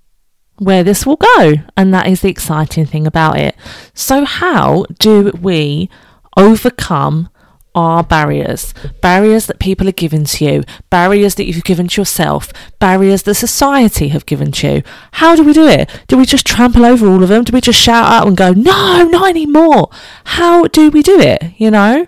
where 0.58 0.86
this 0.86 1.06
will 1.06 1.18
go. 1.18 1.54
And 1.76 1.94
that 1.94 2.08
is 2.08 2.22
the 2.22 2.30
exciting 2.30 2.86
thing 2.86 3.06
about 3.06 3.38
it. 3.38 3.56
So, 3.94 4.24
how 4.24 4.86
do 5.00 5.32
we 5.42 5.90
overcome 6.38 7.30
our 7.76 8.04
barriers? 8.04 8.74
Barriers 9.02 9.46
that 9.48 9.60
people 9.60 9.88
are 9.88 9.94
given 9.94 10.26
to 10.26 10.46
you, 10.46 10.64
barriers 10.90 11.36
that 11.36 11.46
you've 11.46 11.64
given 11.64 11.88
to 11.90 12.02
yourself, 12.02 12.52
barriers 12.80 13.24
that 13.24 13.36
society 13.36 14.08
have 14.08 14.26
given 14.26 14.52
to 14.54 14.68
you. 14.68 14.84
How 15.14 15.36
do 15.36 15.44
we 15.44 15.54
do 15.54 15.68
it? 15.68 15.90
Do 16.08 16.18
we 16.18 16.26
just 16.26 16.48
trample 16.48 16.86
over 16.86 17.08
all 17.08 17.22
of 17.22 17.30
them? 17.30 17.44
Do 17.44 17.54
we 17.54 17.62
just 17.62 17.80
shout 17.80 18.12
out 18.12 18.28
and 18.28 18.36
go, 18.36 18.54
no, 18.54 19.04
not 19.04 19.30
anymore? 19.30 19.90
How 20.24 20.66
do 20.68 20.90
we 20.90 21.04
do 21.04 21.20
it? 21.20 21.44
You 21.58 21.72
know? 21.72 22.08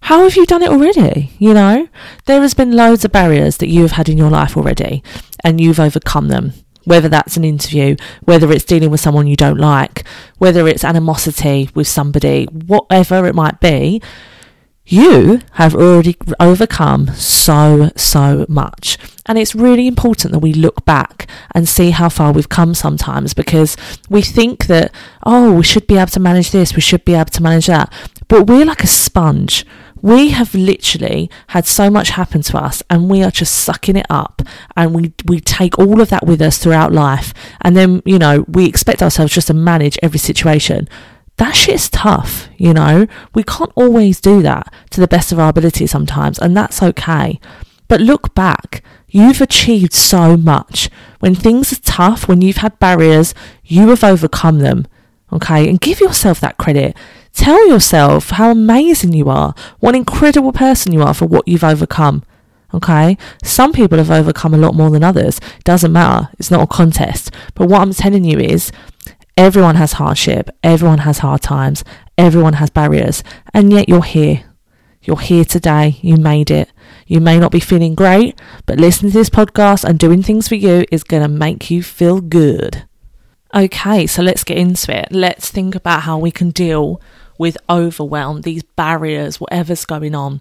How 0.00 0.24
have 0.24 0.36
you 0.36 0.44
done 0.44 0.62
it 0.62 0.68
already? 0.68 1.30
You 1.38 1.54
know, 1.54 1.88
there 2.26 2.42
has 2.42 2.52
been 2.52 2.76
loads 2.76 3.06
of 3.06 3.12
barriers 3.12 3.56
that 3.58 3.68
you 3.68 3.82
have 3.82 3.92
had 3.92 4.10
in 4.10 4.18
your 4.18 4.28
life 4.28 4.54
already, 4.54 5.02
and 5.42 5.60
you've 5.60 5.80
overcome 5.80 6.28
them 6.28 6.52
whether 6.84 7.08
that's 7.08 7.36
an 7.36 7.44
interview, 7.44 7.96
whether 8.22 8.50
it's 8.52 8.64
dealing 8.64 8.90
with 8.90 9.00
someone 9.00 9.26
you 9.26 9.36
don't 9.36 9.58
like, 9.58 10.04
whether 10.38 10.68
it's 10.68 10.84
animosity 10.84 11.70
with 11.74 11.88
somebody, 11.88 12.44
whatever 12.44 13.26
it 13.26 13.34
might 13.34 13.58
be, 13.60 14.00
you 14.86 15.40
have 15.52 15.74
already 15.74 16.16
overcome 16.38 17.08
so, 17.14 17.90
so 17.96 18.44
much. 18.48 18.98
And 19.26 19.38
it's 19.38 19.54
really 19.54 19.86
important 19.86 20.32
that 20.32 20.40
we 20.40 20.52
look 20.52 20.84
back 20.84 21.26
and 21.54 21.68
see 21.68 21.90
how 21.90 22.10
far 22.10 22.32
we've 22.32 22.48
come 22.48 22.74
sometimes 22.74 23.32
because 23.32 23.76
we 24.10 24.20
think 24.20 24.66
that, 24.66 24.94
oh, 25.24 25.54
we 25.54 25.62
should 25.62 25.86
be 25.86 25.96
able 25.96 26.08
to 26.08 26.20
manage 26.20 26.50
this, 26.50 26.74
we 26.74 26.82
should 26.82 27.04
be 27.04 27.14
able 27.14 27.30
to 27.30 27.42
manage 27.42 27.66
that. 27.66 27.92
But 28.28 28.46
we're 28.46 28.66
like 28.66 28.84
a 28.84 28.88
sponge 28.88 29.64
we 30.04 30.28
have 30.32 30.54
literally 30.54 31.30
had 31.46 31.64
so 31.64 31.88
much 31.88 32.10
happen 32.10 32.42
to 32.42 32.58
us 32.58 32.82
and 32.90 33.08
we 33.08 33.22
are 33.22 33.30
just 33.30 33.54
sucking 33.54 33.96
it 33.96 34.04
up 34.10 34.42
and 34.76 34.94
we 34.94 35.14
we 35.24 35.40
take 35.40 35.78
all 35.78 35.98
of 35.98 36.10
that 36.10 36.26
with 36.26 36.42
us 36.42 36.58
throughout 36.58 36.92
life 36.92 37.32
and 37.62 37.74
then 37.74 38.02
you 38.04 38.18
know 38.18 38.44
we 38.46 38.66
expect 38.66 39.02
ourselves 39.02 39.32
just 39.32 39.46
to 39.46 39.54
manage 39.54 39.98
every 40.02 40.18
situation 40.18 40.86
that 41.36 41.52
shit's 41.52 41.88
tough 41.90 42.48
you 42.56 42.72
know 42.72 43.06
we 43.34 43.42
can't 43.42 43.72
always 43.74 44.20
do 44.20 44.42
that 44.42 44.72
to 44.90 45.00
the 45.00 45.08
best 45.08 45.32
of 45.32 45.38
our 45.38 45.48
ability 45.48 45.86
sometimes 45.86 46.38
and 46.38 46.56
that's 46.56 46.82
okay 46.82 47.40
but 47.88 48.00
look 48.00 48.34
back 48.34 48.82
you've 49.08 49.40
achieved 49.40 49.92
so 49.92 50.36
much 50.36 50.88
when 51.20 51.34
things 51.34 51.72
are 51.72 51.80
tough 51.82 52.28
when 52.28 52.40
you've 52.40 52.58
had 52.58 52.78
barriers 52.78 53.34
you 53.64 53.88
have 53.88 54.04
overcome 54.04 54.60
them 54.60 54.86
okay 55.32 55.68
and 55.68 55.80
give 55.80 56.00
yourself 56.00 56.40
that 56.40 56.56
credit 56.56 56.96
Tell 57.34 57.68
yourself 57.68 58.30
how 58.30 58.52
amazing 58.52 59.12
you 59.12 59.28
are, 59.28 59.54
what 59.80 59.90
an 59.90 60.02
incredible 60.02 60.52
person 60.52 60.92
you 60.92 61.02
are 61.02 61.12
for 61.12 61.26
what 61.26 61.46
you've 61.48 61.64
overcome. 61.64 62.22
Okay? 62.72 63.18
Some 63.42 63.72
people 63.72 63.98
have 63.98 64.10
overcome 64.10 64.54
a 64.54 64.58
lot 64.58 64.74
more 64.74 64.90
than 64.90 65.02
others. 65.02 65.40
Doesn't 65.64 65.92
matter. 65.92 66.28
It's 66.38 66.50
not 66.50 66.62
a 66.62 66.66
contest. 66.66 67.32
But 67.54 67.68
what 67.68 67.80
I'm 67.80 67.92
telling 67.92 68.24
you 68.24 68.38
is 68.38 68.70
everyone 69.36 69.76
has 69.76 69.94
hardship, 69.94 70.50
everyone 70.62 70.98
has 70.98 71.18
hard 71.18 71.42
times, 71.42 71.84
everyone 72.16 72.54
has 72.54 72.70
barriers, 72.70 73.22
and 73.52 73.72
yet 73.72 73.88
you're 73.88 74.02
here. 74.02 74.44
You're 75.04 75.20
here 75.20 75.44
today. 75.44 75.98
You 76.00 76.16
made 76.16 76.50
it. 76.50 76.70
You 77.06 77.20
may 77.20 77.38
not 77.38 77.52
be 77.52 77.60
feeling 77.60 77.94
great, 77.94 78.40
but 78.64 78.78
listening 78.78 79.12
to 79.12 79.18
this 79.18 79.28
podcast 79.28 79.84
and 79.84 79.98
doing 79.98 80.22
things 80.22 80.48
for 80.48 80.54
you 80.54 80.86
is 80.90 81.04
going 81.04 81.22
to 81.22 81.28
make 81.28 81.70
you 81.70 81.82
feel 81.82 82.22
good. 82.22 82.84
Okay, 83.54 84.06
so 84.06 84.22
let's 84.22 84.44
get 84.44 84.56
into 84.56 84.96
it. 84.96 85.08
Let's 85.12 85.50
think 85.50 85.74
about 85.74 86.02
how 86.02 86.18
we 86.18 86.30
can 86.30 86.50
deal 86.50 87.02
with 87.38 87.58
overwhelm, 87.68 88.40
these 88.40 88.62
barriers, 88.62 89.38
whatever's 89.38 89.84
going 89.84 90.14
on. 90.14 90.40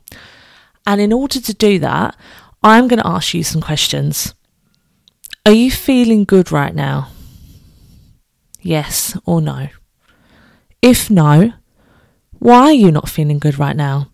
And 0.87 1.01
in 1.01 1.11
order 1.11 1.41
to 1.41 1.53
do 1.53 1.77
that, 1.79 2.15
I'm 2.63 2.87
going 2.87 3.01
to 3.01 3.07
ask 3.07 3.33
you 3.33 3.43
some 3.43 3.61
questions. 3.61 4.33
Are 5.45 5.51
you 5.51 5.71
feeling 5.71 6.23
good 6.23 6.51
right 6.51 6.73
now? 6.73 7.09
Yes 8.63 9.17
or 9.25 9.41
no? 9.41 9.67
If 10.81 11.11
no, 11.11 11.53
why 12.39 12.57
are 12.57 12.73
you 12.73 12.91
not 12.91 13.09
feeling 13.09 13.39
good 13.39 13.59
right 13.59 13.75
now? 13.75 14.09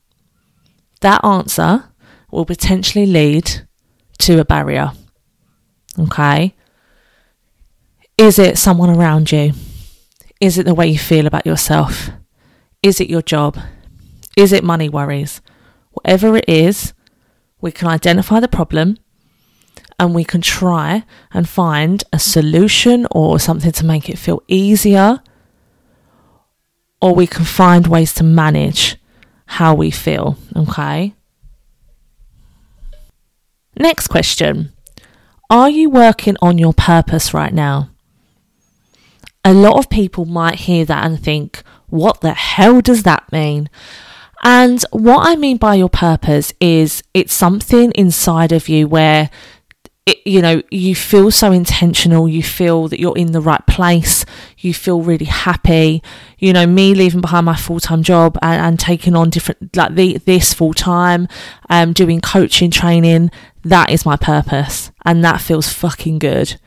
That 1.01 1.24
answer 1.24 1.86
will 2.32 2.46
potentially 2.46 3.06
lead 3.06 3.68
to 4.20 4.39
a 4.39 4.46
barrier. 4.46 4.91
Okay? 5.98 6.56
Is 8.18 8.38
it 8.38 8.58
someone 8.58 8.89
around 8.89 9.32
you? 9.32 9.53
Is 10.41 10.58
it 10.58 10.65
the 10.65 10.74
way 10.74 10.88
you 10.88 11.00
feel 11.00 11.27
about 11.27 11.46
yourself? 11.46 12.10
Is 12.82 13.00
it 13.00 13.10
your 13.10 13.22
job? 13.22 13.58
Is 14.36 14.51
it 14.51 14.63
money 14.63 14.89
worries? 14.89 15.41
Whatever 15.91 16.38
it 16.38 16.48
is, 16.48 16.94
we 17.62 17.72
can 17.72 17.88
identify 17.88 18.39
the 18.39 18.48
problem 18.48 18.98
and 20.00 20.15
we 20.15 20.24
can 20.24 20.41
try 20.41 21.03
and 21.34 21.48
find 21.48 22.03
a 22.13 22.20
solution 22.20 23.06
or 23.12 23.39
something 23.39 23.74
to 23.74 23.86
make 23.86 24.10
it 24.10 24.18
feel 24.18 24.41
easier, 24.48 25.22
or 27.01 27.13
we 27.13 27.27
can 27.27 27.46
find 27.46 27.88
ways 27.88 28.13
to 28.13 28.24
manage 28.24 28.98
how 29.46 29.75
we 29.75 29.91
feel. 29.91 30.38
Okay. 30.56 31.13
Next 33.77 34.08
question 34.08 34.72
Are 35.50 35.70
you 35.70 35.89
working 35.89 36.38
on 36.41 36.58
your 36.58 36.74
purpose 36.74 37.34
right 37.34 37.53
now? 37.53 37.89
A 39.44 39.53
lot 39.53 39.77
of 39.77 39.89
people 39.89 40.25
might 40.25 40.56
hear 40.56 40.86
that 40.86 41.06
and 41.06 41.22
think, 41.22 41.63
what 41.88 42.22
the 42.22 42.34
hell 42.34 42.82
does 42.82 43.03
that 43.03 43.32
mean? 43.32 43.70
And 44.44 44.84
what 44.91 45.27
I 45.27 45.36
mean 45.36 45.58
by 45.58 45.75
your 45.75 45.89
purpose 45.89 46.53
is 46.62 47.03
it's 47.13 47.34
something 47.34 47.91
inside 47.91 48.51
of 48.51 48.70
you 48.70 48.88
where 48.88 49.29
it, 50.06 50.25
you 50.25 50.41
know 50.41 50.62
you 50.72 50.96
feel 50.96 51.29
so 51.29 51.51
intentional 51.51 52.27
you 52.27 52.41
feel 52.41 52.88
that 52.88 53.00
you're 53.00 53.18
in 53.18 53.32
the 53.32 53.41
right 53.41 53.65
place 53.68 54.25
you 54.58 54.74
feel 54.74 55.01
really 55.01 55.25
happy. 55.25 56.03
You 56.38 56.53
know 56.53 56.65
me 56.65 56.94
leaving 56.94 57.22
behind 57.22 57.46
my 57.46 57.56
full-time 57.56 58.03
job 58.03 58.38
and, 58.41 58.62
and 58.62 58.79
taking 58.79 59.15
on 59.15 59.29
different 59.29 59.75
like 59.75 59.96
the, 59.96 60.18
this 60.20 60.53
full-time 60.53 61.27
um 61.70 61.94
doing 61.94 62.22
coaching 62.22 62.72
training 62.72 63.32
that 63.63 63.89
is 63.89 64.06
my 64.06 64.15
purpose 64.15 64.91
and 65.06 65.24
that 65.24 65.41
feels 65.41 65.72
fucking 65.72 66.20
good. 66.20 66.60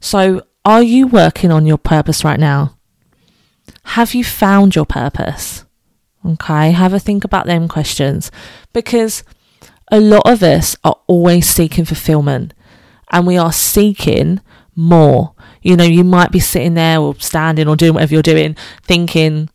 So 0.00 0.42
are 0.64 0.82
you 0.82 1.06
working 1.06 1.50
on 1.50 1.66
your 1.66 1.78
purpose 1.78 2.24
right 2.24 2.38
now? 2.40 2.76
Have 3.84 4.14
you 4.14 4.24
found 4.24 4.74
your 4.74 4.86
purpose? 4.86 5.64
Okay, 6.24 6.72
have 6.72 6.92
a 6.92 6.98
think 6.98 7.24
about 7.24 7.46
them 7.46 7.68
questions 7.68 8.30
because 8.72 9.24
a 9.90 10.00
lot 10.00 10.22
of 10.26 10.42
us 10.42 10.76
are 10.84 10.98
always 11.06 11.48
seeking 11.48 11.84
fulfillment 11.84 12.52
and 13.10 13.26
we 13.26 13.36
are 13.36 13.52
seeking 13.52 14.40
more. 14.74 15.34
You 15.62 15.76
know, 15.76 15.84
you 15.84 16.04
might 16.04 16.30
be 16.30 16.40
sitting 16.40 16.74
there 16.74 16.98
or 16.98 17.14
standing 17.16 17.68
or 17.68 17.76
doing 17.76 17.94
whatever 17.94 18.14
you're 18.14 18.22
doing 18.22 18.56
thinking, 18.82 19.50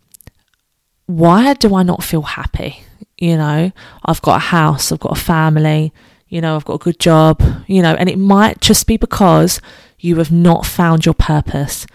why 1.06 1.54
do 1.54 1.76
I 1.76 1.84
not 1.84 2.04
feel 2.04 2.22
happy? 2.22 2.84
You 3.18 3.38
know, 3.38 3.72
I've 4.06 4.22
got 4.22 4.38
a 4.38 4.46
house, 4.46 4.92
I've 4.92 5.00
got 5.00 5.18
a 5.18 5.22
family, 5.22 5.94
you 6.28 6.42
know, 6.42 6.56
I've 6.56 6.66
got 6.66 6.76
a 6.76 6.84
good 6.84 7.00
job, 7.00 7.42
you 7.68 7.82
know, 7.82 7.94
and 7.94 8.10
it 8.10 8.18
might 8.18 8.60
just 8.60 8.88
be 8.88 8.98
because 8.98 9.62
you 10.00 10.18
have 10.18 10.32
not 10.32 10.66
found 10.66 11.06
your 11.06 11.14
purpose 11.14 11.86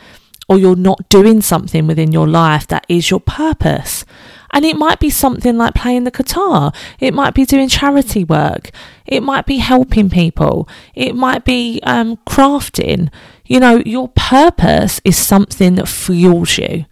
or 0.49 0.59
you're 0.59 0.77
not 0.77 1.09
doing 1.09 1.43
something 1.43 1.87
within 1.87 2.13
your 2.13 2.27
life 2.27 2.67
that 2.69 2.87
is 2.89 3.11
your 3.11 3.21
purpose. 3.21 4.05
And 4.53 4.65
it 4.65 4.77
might 4.77 4.99
be 4.99 5.11
something 5.11 5.57
like 5.57 5.75
playing 5.75 6.05
the 6.05 6.11
guitar, 6.11 6.73
it 6.99 7.13
might 7.13 7.35
be 7.35 7.45
doing 7.45 7.69
charity 7.69 8.25
work, 8.25 8.71
it 9.07 9.23
might 9.23 9.47
be 9.47 9.59
helping 9.59 10.09
people, 10.11 10.69
it 10.95 11.15
might 11.15 11.45
be 11.45 11.81
um, 11.83 12.17
crafting. 12.27 13.11
You 13.45 13.61
know, 13.61 13.83
your 13.85 14.09
purpose 14.09 15.01
is 15.05 15.17
something 15.17 15.77
that 15.77 15.89
fuels 15.89 16.59
you. 16.59 16.85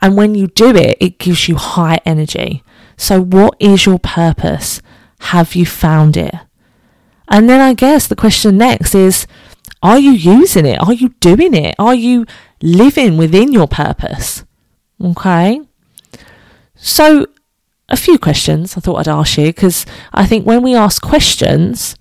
And 0.00 0.16
when 0.16 0.34
you 0.34 0.48
do 0.48 0.74
it, 0.74 0.96
it 1.00 1.18
gives 1.18 1.48
you 1.48 1.56
high 1.56 2.00
energy. 2.04 2.62
So, 2.96 3.20
what 3.20 3.56
is 3.58 3.86
your 3.86 3.98
purpose? 3.98 4.80
Have 5.20 5.54
you 5.54 5.66
found 5.66 6.16
it? 6.16 6.34
And 7.28 7.48
then 7.48 7.60
I 7.60 7.74
guess 7.74 8.06
the 8.06 8.16
question 8.16 8.58
next 8.58 8.94
is 8.94 9.26
are 9.82 9.98
you 9.98 10.12
using 10.12 10.66
it? 10.66 10.80
Are 10.80 10.92
you 10.92 11.10
doing 11.20 11.54
it? 11.54 11.74
Are 11.78 11.94
you 11.94 12.26
living 12.62 13.16
within 13.16 13.52
your 13.52 13.68
purpose? 13.68 14.44
Okay. 15.02 15.60
So, 16.84 17.26
a 17.88 17.96
few 17.96 18.18
questions 18.18 18.76
I 18.76 18.80
thought 18.80 18.96
I'd 18.96 19.08
ask 19.08 19.38
you 19.38 19.46
because 19.46 19.86
I 20.12 20.26
think 20.26 20.46
when 20.46 20.62
we 20.62 20.74
ask 20.74 21.00
questions, 21.00 21.96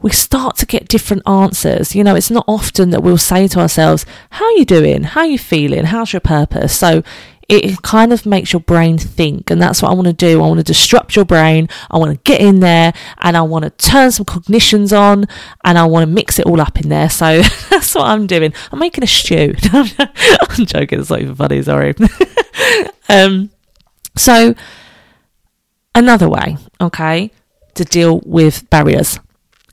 we 0.00 0.10
start 0.10 0.56
to 0.58 0.66
get 0.66 0.86
different 0.86 1.28
answers. 1.28 1.96
You 1.96 2.04
know, 2.04 2.14
it's 2.14 2.30
not 2.30 2.44
often 2.46 2.90
that 2.90 3.02
we'll 3.02 3.18
say 3.18 3.48
to 3.48 3.58
ourselves, 3.58 4.06
How 4.30 4.44
are 4.44 4.52
you 4.52 4.64
doing? 4.64 5.02
How 5.02 5.22
are 5.22 5.26
you 5.26 5.40
feeling? 5.40 5.86
How's 5.86 6.12
your 6.12 6.20
purpose? 6.20 6.78
So 6.78 7.02
it 7.48 7.82
kind 7.82 8.12
of 8.12 8.24
makes 8.26 8.52
your 8.52 8.60
brain 8.60 8.96
think. 8.96 9.50
And 9.50 9.60
that's 9.60 9.82
what 9.82 9.90
I 9.90 9.94
want 9.94 10.06
to 10.06 10.12
do. 10.12 10.40
I 10.40 10.46
want 10.46 10.58
to 10.58 10.64
disrupt 10.64 11.16
your 11.16 11.24
brain. 11.24 11.68
I 11.90 11.98
want 11.98 12.12
to 12.12 12.30
get 12.30 12.40
in 12.40 12.60
there 12.60 12.94
and 13.18 13.36
I 13.36 13.42
want 13.42 13.64
to 13.64 13.70
turn 13.70 14.12
some 14.12 14.24
cognitions 14.24 14.92
on 14.92 15.26
and 15.64 15.76
I 15.78 15.84
want 15.84 16.04
to 16.04 16.14
mix 16.14 16.38
it 16.38 16.46
all 16.46 16.60
up 16.60 16.80
in 16.80 16.90
there. 16.90 17.10
So 17.10 17.42
that's 17.70 17.92
what 17.96 18.06
I'm 18.06 18.28
doing. 18.28 18.52
I'm 18.70 18.78
making 18.78 19.02
a 19.02 19.08
stew. 19.08 19.56
I'm 19.72 20.64
joking. 20.64 21.00
It's 21.00 21.10
not 21.10 21.22
even 21.22 21.34
funny. 21.34 21.60
Sorry. 21.62 21.94
um, 23.08 23.50
so, 24.16 24.54
another 25.94 26.28
way, 26.28 26.56
okay, 26.80 27.30
to 27.74 27.84
deal 27.84 28.20
with 28.24 28.68
barriers 28.70 29.18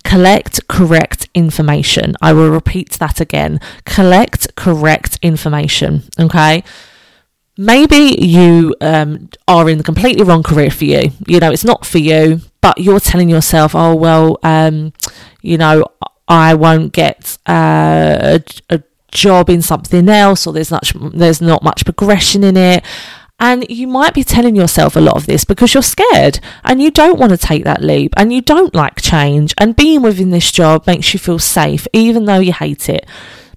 collect 0.04 0.68
correct 0.68 1.30
information. 1.34 2.14
I 2.22 2.34
will 2.34 2.50
repeat 2.50 2.92
that 3.00 3.22
again. 3.22 3.60
Collect 3.86 4.54
correct 4.56 5.18
information. 5.22 6.04
Okay 6.20 6.62
maybe 7.58 8.16
you 8.20 8.76
um, 8.82 9.30
are 9.48 9.70
in 9.70 9.78
the 9.78 9.84
completely 9.84 10.24
wrong 10.24 10.44
career 10.44 10.72
for 10.72 10.86
you. 10.86 11.12
You 11.28 11.40
know, 11.40 11.52
it's 11.52 11.64
not 11.64 11.86
for 11.86 12.00
you, 12.00 12.42
but 12.62 12.78
you're 12.78 13.00
telling 13.00 13.30
yourself, 13.30 13.76
oh, 13.76 13.96
well, 13.96 14.40
um, 14.44 14.94
you 15.42 15.58
know, 15.58 15.86
I 16.28 16.54
won't 16.56 16.94
get 16.94 17.38
uh, 17.48 18.40
a, 18.40 18.76
a 18.76 18.84
job 19.12 19.50
in 19.50 19.62
something 19.62 20.10
else 20.10 20.48
or 20.48 20.54
there's 20.54 20.72
much 20.72 20.92
there's 21.14 21.40
not 21.40 21.62
much 21.62 21.86
progression 21.86 22.44
in 22.44 22.58
it 22.58 22.84
and 23.44 23.66
you 23.70 23.88
might 23.88 24.14
be 24.14 24.24
telling 24.24 24.56
yourself 24.56 24.96
a 24.96 25.02
lot 25.02 25.18
of 25.18 25.26
this 25.26 25.44
because 25.44 25.74
you're 25.74 25.84
scared 25.84 26.40
and 26.64 26.82
you 26.82 26.90
don't 26.90 27.20
want 27.20 27.30
to 27.30 27.38
take 27.38 27.66
that 27.66 27.82
leap 27.82 28.14
and 28.16 28.32
you 28.32 28.40
don't 28.40 28.74
like 28.74 29.02
change 29.02 29.54
and 29.58 29.76
being 29.76 30.02
within 30.02 30.30
this 30.30 30.50
job 30.50 30.88
makes 30.88 31.14
you 31.14 31.20
feel 31.20 31.38
safe 31.38 31.86
even 31.92 32.24
though 32.24 32.40
you 32.40 32.54
hate 32.54 32.88
it 32.88 33.06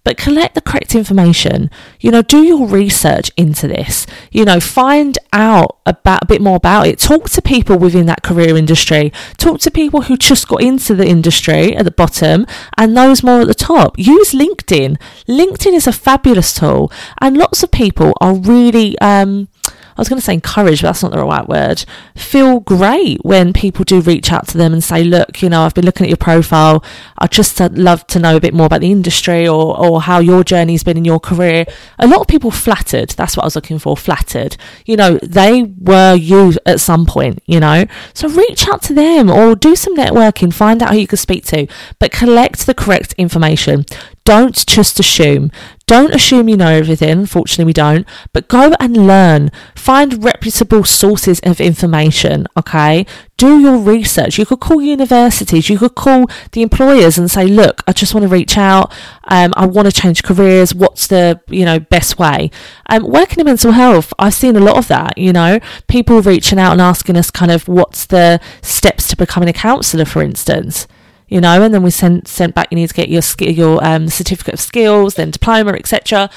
but 0.03 0.17
collect 0.17 0.55
the 0.55 0.61
correct 0.61 0.95
information. 0.95 1.69
You 1.99 2.13
know, 2.13 2.23
do 2.23 2.45
your 2.45 2.69
research 2.69 3.33
into 3.37 3.67
this. 3.67 4.07
You 4.31 4.45
know, 4.45 4.61
find 4.61 5.19
out 5.33 5.79
about 5.85 6.23
a 6.23 6.27
bit 6.27 6.41
more 6.41 6.55
about 6.55 6.87
it. 6.87 7.01
Talk 7.01 7.29
to 7.31 7.43
people 7.43 7.77
within 7.77 8.07
that 8.07 8.23
career 8.23 8.57
industry. 8.57 9.13
Talk 9.37 9.59
to 9.63 9.71
people 9.73 10.03
who 10.03 10.17
just 10.17 10.47
got 10.47 10.63
into 10.63 10.95
the 10.95 11.05
industry 11.05 11.75
at 11.75 11.85
the 11.85 11.91
bottom 11.91 12.47
and 12.79 12.97
those 12.97 13.25
more 13.25 13.41
at 13.41 13.49
the 13.49 13.55
top. 13.55 13.99
Use 13.99 14.31
LinkedIn. 14.31 14.97
LinkedIn 15.27 15.73
is 15.73 15.89
a 15.89 15.93
fabulous 15.93 16.55
tool, 16.55 16.93
and 17.21 17.37
lots 17.37 17.65
of 17.65 17.73
people 17.73 18.13
are 18.21 18.37
really 18.37 18.97
um, 19.01 19.49
I 19.97 20.01
was 20.01 20.09
going 20.09 20.21
to 20.21 20.25
say 20.25 20.35
encourage, 20.35 20.83
but 20.83 20.89
that's 20.89 21.03
not 21.03 21.13
the 21.13 21.25
right 21.25 21.49
word, 21.49 21.85
feel 22.15 22.61
great 22.61 23.25
when 23.25 23.53
people 23.53 23.85
do 23.85 24.01
reach 24.01 24.31
out 24.31 24.47
to 24.49 24.59
them 24.59 24.75
and 24.75 24.85
say, 24.85 25.03
look, 25.03 25.41
you 25.41 25.49
know, 25.49 25.63
I've 25.63 25.75
been 25.75 25.87
looking 25.87 26.05
at 26.05 26.11
your 26.11 26.19
profile. 26.19 26.85
I'd 27.19 27.33
just 27.33 27.59
love 27.61 28.07
to 28.09 28.19
know 28.19 28.37
a 28.37 28.41
bit 28.41 28.53
more 28.53 28.67
about 28.67 28.83
the 28.83 28.91
industry 28.91 29.49
or, 29.49 29.79
or 29.79 30.03
how 30.03 30.19
your 30.19 30.45
journey's 30.45 30.85
been 30.85 30.99
in 30.99 31.05
your 31.05 31.19
career. 31.19 31.65
A 31.99 32.07
lot 32.07 32.21
of 32.21 32.27
people 32.27 32.51
flattered. 32.51 33.11
That's 33.11 33.37
what 33.37 33.45
I 33.45 33.47
was 33.47 33.57
looking 33.57 33.79
for, 33.79 33.97
flattered. 33.97 34.57
You 34.85 34.97
know, 34.97 35.19
they 35.23 35.63
were 35.63 36.15
you 36.15 36.53
at 36.67 36.81
some 36.81 37.07
point, 37.07 37.43
you 37.47 37.61
know. 37.61 37.87
So 38.13 38.29
reach 38.29 38.69
out 38.69 38.83
to 38.83 38.95
them 38.95 39.31
or 39.31 39.55
do 39.55 39.75
some 39.75 39.97
networking, 39.97 40.53
find 40.53 40.83
out 40.83 40.93
who 40.93 40.99
you 40.99 41.07
can 41.07 41.17
speak 41.17 41.45
to, 41.47 41.67
but 41.99 42.13
collect 42.13 42.67
the 42.67 42.75
correct 42.75 43.15
information. 43.15 43.87
Don't 44.27 44.67
just 44.67 44.99
assume. 44.99 45.53
Don't 45.87 46.13
assume 46.13 46.49
you 46.49 46.57
know 46.57 46.67
everything. 46.67 47.11
Unfortunately, 47.11 47.65
we 47.65 47.73
don't. 47.73 48.05
But 48.33 48.49
go 48.49 48.75
and 48.81 49.07
learn. 49.07 49.53
Find 49.77 50.25
reputable 50.25 50.83
sources 50.83 51.39
of 51.45 51.61
information. 51.61 52.49
Okay. 52.57 53.07
Do 53.37 53.61
your 53.61 53.79
research. 53.79 54.37
You 54.37 54.45
could 54.45 54.59
call 54.59 54.83
universities. 54.83 55.71
You 55.71 55.79
could 55.79 55.95
call 55.95 56.27
the 56.51 56.63
employers 56.63 57.19
and 57.19 57.31
say, 57.31 57.47
look, 57.47 57.85
I 57.87 57.93
just 57.93 58.15
want 58.15 58.25
to 58.25 58.29
reach 58.29 58.59
out. 58.59 58.93
Um, 59.29 59.55
I 59.57 59.65
want 59.67 59.87
to 59.87 59.93
change 59.93 60.25
careers. 60.25 60.75
What's 60.75 61.07
the, 61.07 61.41
you 61.47 61.65
know, 61.65 61.79
best 61.79 62.19
way? 62.19 62.51
Um, 62.91 63.05
working 63.05 63.39
in 63.39 63.47
mental 63.47 63.71
health, 63.71 64.13
I've 64.19 64.35
seen 64.35 64.57
a 64.57 64.61
lot 64.61 64.77
of 64.77 64.89
that, 64.89 65.17
you 65.17 65.33
know, 65.33 65.61
people 65.87 66.21
reaching 66.21 66.59
out 66.59 66.73
and 66.73 66.81
asking 66.81 67.17
us 67.17 67.31
kind 67.31 67.53
of 67.53 67.69
what's 67.69 68.07
the 68.07 68.41
steps 68.61 69.07
to 69.09 69.17
becoming 69.17 69.49
a 69.49 69.53
counsellor, 69.53 70.05
for 70.05 70.21
instance 70.21 70.89
you 71.29 71.41
know, 71.41 71.63
and 71.63 71.75
then 71.75 71.83
we 71.83 71.91
sent 71.91 72.29
sent 72.29 72.55
back. 72.55 72.69
You 72.71 72.77
need 72.77 72.89
to 72.89 72.95
get 72.95 73.09
your 73.09 73.23
your 73.39 73.85
um, 73.85 74.09
certificate 74.09 74.55
of 74.55 74.61
skills, 74.61 75.15
then 75.15 75.31
diploma, 75.31 75.73
etc. 75.73 76.31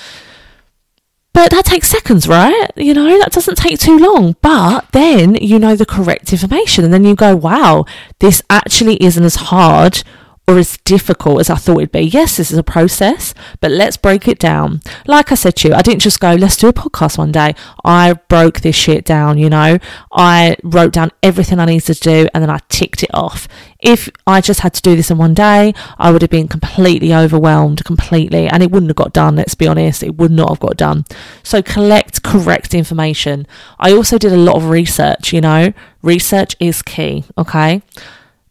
But 1.31 1.51
that 1.51 1.65
takes 1.65 1.89
seconds, 1.89 2.27
right? 2.27 2.69
You 2.75 2.93
know, 2.93 3.19
that 3.19 3.31
doesn't 3.31 3.55
take 3.55 3.79
too 3.79 3.97
long. 3.97 4.35
But 4.41 4.91
then 4.91 5.35
you 5.35 5.59
know 5.59 5.75
the 5.75 5.85
correct 5.85 6.31
information, 6.33 6.83
and 6.83 6.93
then 6.93 7.05
you 7.05 7.15
go, 7.15 7.35
"Wow, 7.35 7.85
this 8.19 8.41
actually 8.49 9.01
isn't 9.03 9.23
as 9.23 9.35
hard 9.35 10.03
or 10.49 10.57
as 10.57 10.77
difficult 10.77 11.39
as 11.39 11.49
I 11.51 11.55
thought 11.55 11.77
it'd 11.77 11.91
be. 11.91 12.01
Yes, 12.01 12.37
this 12.37 12.49
is 12.49 12.57
a 12.57 12.63
process, 12.63 13.35
but 13.61 13.69
let's 13.69 13.97
break 13.97 14.27
it 14.27 14.39
down. 14.39 14.81
Like 15.05 15.31
I 15.31 15.35
said 15.35 15.55
to 15.57 15.67
you, 15.67 15.75
I 15.75 15.83
didn't 15.83 16.01
just 16.01 16.19
go, 16.19 16.33
let's 16.33 16.57
do 16.57 16.67
a 16.67 16.73
podcast 16.73 17.19
one 17.19 17.31
day. 17.31 17.53
I 17.85 18.13
broke 18.13 18.61
this 18.61 18.75
shit 18.75 19.05
down, 19.05 19.37
you 19.37 19.47
know. 19.47 19.77
I 20.11 20.57
wrote 20.63 20.91
down 20.91 21.11
everything 21.21 21.59
I 21.59 21.65
needed 21.65 21.93
to 21.93 22.01
do 22.01 22.27
and 22.33 22.41
then 22.41 22.49
I 22.49 22.61
ticked 22.67 23.03
it 23.03 23.11
off. 23.13 23.47
If 23.79 24.09
I 24.25 24.41
just 24.41 24.61
had 24.61 24.73
to 24.73 24.81
do 24.81 24.95
this 24.95 25.11
in 25.11 25.19
one 25.19 25.35
day, 25.35 25.75
I 25.99 26.09
would 26.11 26.23
have 26.23 26.31
been 26.31 26.47
completely 26.47 27.13
overwhelmed, 27.13 27.85
completely, 27.85 28.47
and 28.47 28.63
it 28.63 28.71
wouldn't 28.71 28.89
have 28.89 28.95
got 28.95 29.13
done, 29.13 29.35
let's 29.35 29.53
be 29.53 29.67
honest. 29.67 30.01
It 30.01 30.17
would 30.17 30.31
not 30.31 30.49
have 30.49 30.59
got 30.59 30.77
done. 30.77 31.05
So 31.43 31.61
collect 31.61 32.23
correct 32.23 32.73
information. 32.73 33.45
I 33.77 33.93
also 33.93 34.17
did 34.17 34.33
a 34.33 34.37
lot 34.37 34.55
of 34.55 34.71
research, 34.71 35.31
you 35.31 35.41
know. 35.41 35.73
Research 36.01 36.55
is 36.59 36.81
key, 36.81 37.25
okay? 37.37 37.83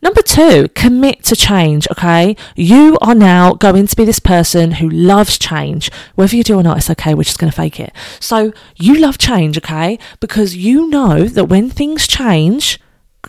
Number 0.00 0.22
two, 0.22 0.68
commit 0.76 1.24
to 1.24 1.34
change, 1.34 1.88
okay? 1.90 2.36
You 2.54 2.98
are 3.00 3.16
now 3.16 3.54
going 3.54 3.88
to 3.88 3.96
be 3.96 4.04
this 4.04 4.20
person 4.20 4.72
who 4.72 4.88
loves 4.88 5.38
change. 5.38 5.90
Whether 6.14 6.36
you 6.36 6.44
do 6.44 6.56
or 6.56 6.62
not, 6.62 6.76
it's 6.76 6.90
okay, 6.90 7.14
we're 7.14 7.24
just 7.24 7.40
going 7.40 7.50
to 7.50 7.56
fake 7.56 7.80
it. 7.80 7.92
So 8.20 8.52
you 8.76 8.94
love 8.94 9.18
change, 9.18 9.58
okay? 9.58 9.98
Because 10.20 10.56
you 10.56 10.88
know 10.88 11.24
that 11.24 11.46
when 11.46 11.68
things 11.68 12.06
change, 12.06 12.78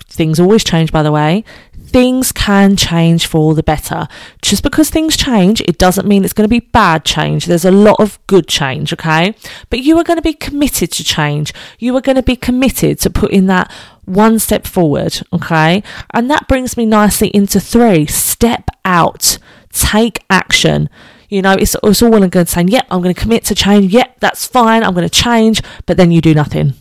things 0.05 0.39
always 0.39 0.63
change, 0.63 0.91
by 0.91 1.01
the 1.01 1.11
way, 1.11 1.43
things 1.89 2.31
can 2.31 2.75
change 2.75 3.25
for 3.25 3.55
the 3.55 3.63
better. 3.63 4.07
Just 4.43 4.61
because 4.61 4.91
things 4.91 5.17
change, 5.17 5.61
it 5.61 5.79
doesn't 5.79 6.07
mean 6.07 6.23
it's 6.23 6.33
going 6.33 6.47
to 6.47 6.49
be 6.49 6.59
bad 6.59 7.03
change. 7.03 7.45
There's 7.45 7.65
a 7.65 7.71
lot 7.71 7.99
of 7.99 8.19
good 8.27 8.47
change, 8.47 8.93
okay? 8.93 9.33
But 9.71 9.79
you 9.79 9.97
are 9.97 10.03
going 10.03 10.17
to 10.17 10.21
be 10.23 10.33
committed 10.33 10.91
to 10.91 11.03
change. 11.03 11.51
You 11.79 11.95
are 11.97 12.01
going 12.01 12.15
to 12.15 12.23
be 12.23 12.35
committed 12.35 12.99
to 12.99 13.09
putting 13.09 13.47
that 13.47 13.71
one 14.09 14.39
step 14.39 14.65
forward, 14.65 15.21
okay? 15.31 15.83
And 16.13 16.29
that 16.29 16.47
brings 16.47 16.75
me 16.75 16.85
nicely 16.85 17.29
into 17.29 17.59
three 17.59 18.05
step 18.05 18.69
out, 18.83 19.37
take 19.71 20.23
action. 20.29 20.89
You 21.29 21.41
know, 21.43 21.53
it's, 21.53 21.75
it's 21.83 22.01
all 22.01 22.09
well 22.11 22.23
and 22.23 22.31
good 22.31 22.49
saying, 22.49 22.69
yep, 22.69 22.87
I'm 22.89 23.01
going 23.01 23.13
to 23.13 23.21
commit 23.21 23.45
to 23.45 23.55
change. 23.55 23.93
Yep, 23.93 24.19
that's 24.19 24.47
fine. 24.47 24.83
I'm 24.83 24.93
going 24.93 25.07
to 25.07 25.13
change. 25.13 25.61
But 25.85 25.97
then 25.97 26.11
you 26.11 26.21
do 26.21 26.33
nothing. 26.33 26.73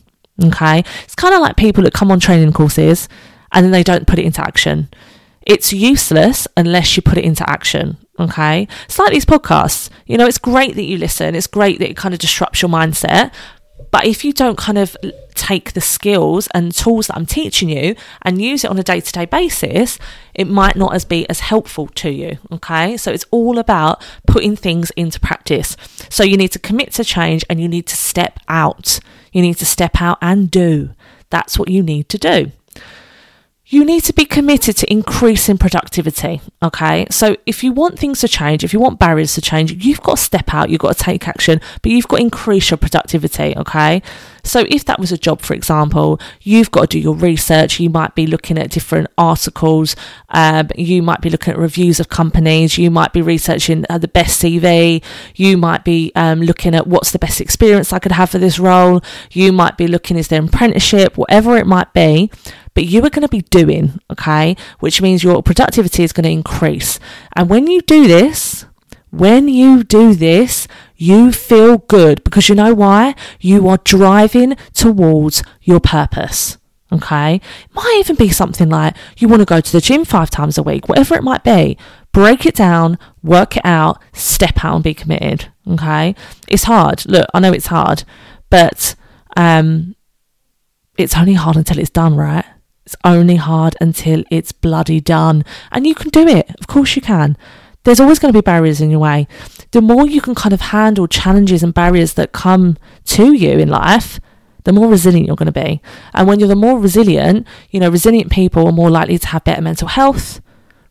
Okay. 0.42 0.84
It's 1.04 1.14
kind 1.14 1.34
of 1.34 1.40
like 1.40 1.56
people 1.56 1.84
that 1.84 1.92
come 1.92 2.10
on 2.10 2.20
training 2.20 2.52
courses 2.52 3.08
and 3.52 3.64
then 3.64 3.72
they 3.72 3.82
don't 3.82 4.06
put 4.06 4.18
it 4.18 4.24
into 4.24 4.40
action. 4.40 4.88
It's 5.42 5.72
useless 5.72 6.46
unless 6.56 6.96
you 6.96 7.02
put 7.02 7.18
it 7.18 7.24
into 7.24 7.48
action. 7.48 7.96
Okay. 8.18 8.68
It's 8.84 8.98
like 8.98 9.12
these 9.12 9.24
podcasts. 9.24 9.90
You 10.06 10.16
know, 10.16 10.26
it's 10.26 10.38
great 10.38 10.74
that 10.76 10.84
you 10.84 10.98
listen. 10.98 11.34
It's 11.34 11.46
great 11.46 11.78
that 11.78 11.90
it 11.90 11.96
kind 11.96 12.14
of 12.14 12.20
disrupts 12.20 12.62
your 12.62 12.70
mindset. 12.70 13.32
But 13.90 14.06
if 14.06 14.24
you 14.24 14.32
don't 14.32 14.58
kind 14.58 14.78
of 14.78 14.96
take 15.34 15.72
the 15.72 15.80
skills 15.80 16.48
and 16.54 16.74
tools 16.74 17.06
that 17.06 17.16
I'm 17.16 17.26
teaching 17.26 17.68
you 17.68 17.94
and 18.22 18.42
use 18.42 18.64
it 18.64 18.70
on 18.70 18.78
a 18.78 18.82
day 18.82 19.00
to 19.00 19.12
day 19.12 19.24
basis, 19.24 19.98
it 20.34 20.46
might 20.46 20.76
not 20.76 20.94
as 20.94 21.04
be 21.04 21.28
as 21.30 21.40
helpful 21.40 21.86
to 21.86 22.10
you. 22.10 22.38
Okay. 22.52 22.96
So 22.96 23.10
it's 23.12 23.24
all 23.30 23.58
about 23.58 24.04
putting 24.26 24.56
things 24.56 24.90
into 24.90 25.20
practice. 25.20 25.76
So 26.10 26.22
you 26.22 26.36
need 26.36 26.52
to 26.52 26.58
commit 26.58 26.92
to 26.94 27.04
change 27.04 27.44
and 27.48 27.60
you 27.60 27.68
need 27.68 27.86
to 27.86 27.96
step 27.96 28.38
out. 28.48 29.00
You 29.32 29.42
need 29.42 29.56
to 29.58 29.66
step 29.66 30.00
out 30.00 30.18
and 30.20 30.50
do. 30.50 30.90
That's 31.30 31.58
what 31.58 31.68
you 31.68 31.82
need 31.82 32.08
to 32.10 32.18
do. 32.18 32.52
You 33.70 33.84
need 33.84 34.02
to 34.02 34.14
be 34.14 34.24
committed 34.24 34.76
to 34.78 34.90
increasing 34.90 35.58
productivity. 35.58 36.40
Okay. 36.62 37.06
So 37.10 37.36
if 37.44 37.62
you 37.62 37.70
want 37.70 37.98
things 37.98 38.20
to 38.20 38.28
change, 38.28 38.64
if 38.64 38.72
you 38.72 38.80
want 38.80 38.98
barriers 38.98 39.34
to 39.34 39.42
change, 39.42 39.84
you've 39.84 40.00
got 40.00 40.16
to 40.16 40.22
step 40.22 40.54
out, 40.54 40.70
you've 40.70 40.80
got 40.80 40.96
to 40.96 41.02
take 41.02 41.28
action, 41.28 41.60
but 41.82 41.92
you've 41.92 42.08
got 42.08 42.16
to 42.16 42.22
increase 42.22 42.70
your 42.70 42.78
productivity. 42.78 43.54
Okay. 43.58 44.02
So 44.42 44.64
if 44.70 44.86
that 44.86 44.98
was 44.98 45.12
a 45.12 45.18
job, 45.18 45.42
for 45.42 45.52
example, 45.52 46.18
you've 46.40 46.70
got 46.70 46.82
to 46.82 46.86
do 46.86 46.98
your 46.98 47.14
research. 47.14 47.78
You 47.78 47.90
might 47.90 48.14
be 48.14 48.26
looking 48.26 48.56
at 48.56 48.70
different 48.70 49.08
articles. 49.18 49.94
Um, 50.30 50.70
you 50.74 51.02
might 51.02 51.20
be 51.20 51.28
looking 51.28 51.52
at 51.52 51.58
reviews 51.58 52.00
of 52.00 52.08
companies. 52.08 52.78
You 52.78 52.90
might 52.90 53.12
be 53.12 53.20
researching 53.20 53.84
uh, 53.90 53.98
the 53.98 54.08
best 54.08 54.40
CV. 54.40 55.04
You 55.34 55.58
might 55.58 55.84
be 55.84 56.10
um, 56.14 56.40
looking 56.40 56.74
at 56.74 56.86
what's 56.86 57.10
the 57.10 57.18
best 57.18 57.38
experience 57.38 57.92
I 57.92 57.98
could 57.98 58.12
have 58.12 58.30
for 58.30 58.38
this 58.38 58.58
role. 58.58 59.02
You 59.30 59.52
might 59.52 59.76
be 59.76 59.86
looking, 59.86 60.16
is 60.16 60.28
there 60.28 60.40
an 60.40 60.48
apprenticeship, 60.48 61.18
whatever 61.18 61.58
it 61.58 61.66
might 61.66 61.92
be 61.92 62.30
but 62.78 62.86
you 62.86 63.04
are 63.04 63.10
going 63.10 63.26
to 63.26 63.28
be 63.28 63.40
doing, 63.40 63.98
okay? 64.08 64.56
Which 64.78 65.02
means 65.02 65.24
your 65.24 65.42
productivity 65.42 66.04
is 66.04 66.12
going 66.12 66.22
to 66.22 66.30
increase. 66.30 67.00
And 67.34 67.50
when 67.50 67.66
you 67.66 67.80
do 67.80 68.06
this, 68.06 68.66
when 69.10 69.48
you 69.48 69.82
do 69.82 70.14
this, 70.14 70.68
you 70.94 71.32
feel 71.32 71.78
good 71.78 72.22
because 72.22 72.48
you 72.48 72.54
know 72.54 72.74
why? 72.74 73.16
You 73.40 73.66
are 73.66 73.78
driving 73.78 74.56
towards 74.74 75.42
your 75.60 75.80
purpose. 75.80 76.56
Okay. 76.92 77.34
It 77.34 77.74
might 77.74 77.96
even 77.98 78.14
be 78.14 78.28
something 78.28 78.68
like 78.68 78.94
you 79.16 79.26
want 79.26 79.40
to 79.40 79.44
go 79.44 79.60
to 79.60 79.72
the 79.72 79.80
gym 79.80 80.04
five 80.04 80.30
times 80.30 80.56
a 80.56 80.62
week, 80.62 80.88
whatever 80.88 81.16
it 81.16 81.24
might 81.24 81.42
be. 81.42 81.76
Break 82.12 82.46
it 82.46 82.54
down, 82.54 82.96
work 83.24 83.56
it 83.56 83.66
out, 83.66 84.00
step 84.12 84.64
out 84.64 84.76
and 84.76 84.84
be 84.84 84.94
committed. 84.94 85.48
Okay. 85.68 86.14
It's 86.46 86.62
hard. 86.62 87.04
Look, 87.06 87.26
I 87.34 87.40
know 87.40 87.52
it's 87.52 87.66
hard, 87.66 88.04
but 88.50 88.94
um, 89.36 89.96
it's 90.96 91.16
only 91.16 91.34
hard 91.34 91.56
until 91.56 91.80
it's 91.80 91.90
done, 91.90 92.14
right? 92.14 92.44
It's 92.88 92.96
only 93.04 93.36
hard 93.36 93.76
until 93.82 94.24
it's 94.30 94.50
bloody 94.50 94.98
done. 94.98 95.44
And 95.70 95.86
you 95.86 95.94
can 95.94 96.08
do 96.08 96.26
it. 96.26 96.48
Of 96.58 96.68
course 96.68 96.96
you 96.96 97.02
can. 97.02 97.36
There's 97.84 98.00
always 98.00 98.18
going 98.18 98.32
to 98.32 98.38
be 98.38 98.42
barriers 98.42 98.80
in 98.80 98.90
your 98.90 99.00
way. 99.00 99.28
The 99.72 99.82
more 99.82 100.06
you 100.06 100.22
can 100.22 100.34
kind 100.34 100.54
of 100.54 100.62
handle 100.62 101.06
challenges 101.06 101.62
and 101.62 101.74
barriers 101.74 102.14
that 102.14 102.32
come 102.32 102.78
to 103.04 103.34
you 103.34 103.58
in 103.58 103.68
life, 103.68 104.20
the 104.64 104.72
more 104.72 104.88
resilient 104.88 105.26
you're 105.26 105.36
going 105.36 105.52
to 105.52 105.60
be. 105.60 105.82
And 106.14 106.26
when 106.26 106.38
you're 106.38 106.48
the 106.48 106.56
more 106.56 106.78
resilient, 106.78 107.46
you 107.68 107.78
know, 107.78 107.90
resilient 107.90 108.32
people 108.32 108.66
are 108.66 108.72
more 108.72 108.90
likely 108.90 109.18
to 109.18 109.26
have 109.26 109.44
better 109.44 109.60
mental 109.60 109.88
health, 109.88 110.40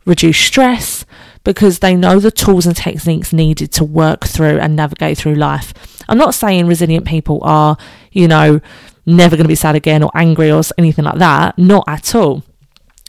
reduce 0.05 0.37
stress, 0.37 1.03
because 1.43 1.79
they 1.79 1.95
know 1.95 2.19
the 2.19 2.29
tools 2.29 2.67
and 2.67 2.75
techniques 2.75 3.33
needed 3.33 3.71
to 3.71 3.83
work 3.83 4.27
through 4.27 4.59
and 4.59 4.75
navigate 4.75 5.17
through 5.17 5.33
life. 5.33 5.73
I'm 6.07 6.19
not 6.19 6.35
saying 6.35 6.67
resilient 6.67 7.07
people 7.07 7.39
are, 7.41 7.75
you 8.11 8.27
know, 8.27 8.61
never 9.07 9.35
going 9.35 9.45
to 9.45 9.49
be 9.49 9.55
sad 9.55 9.75
again 9.75 10.03
or 10.03 10.11
angry 10.13 10.51
or 10.51 10.61
anything 10.77 11.05
like 11.05 11.17
that. 11.17 11.57
Not 11.57 11.85
at 11.87 12.13
all. 12.13 12.43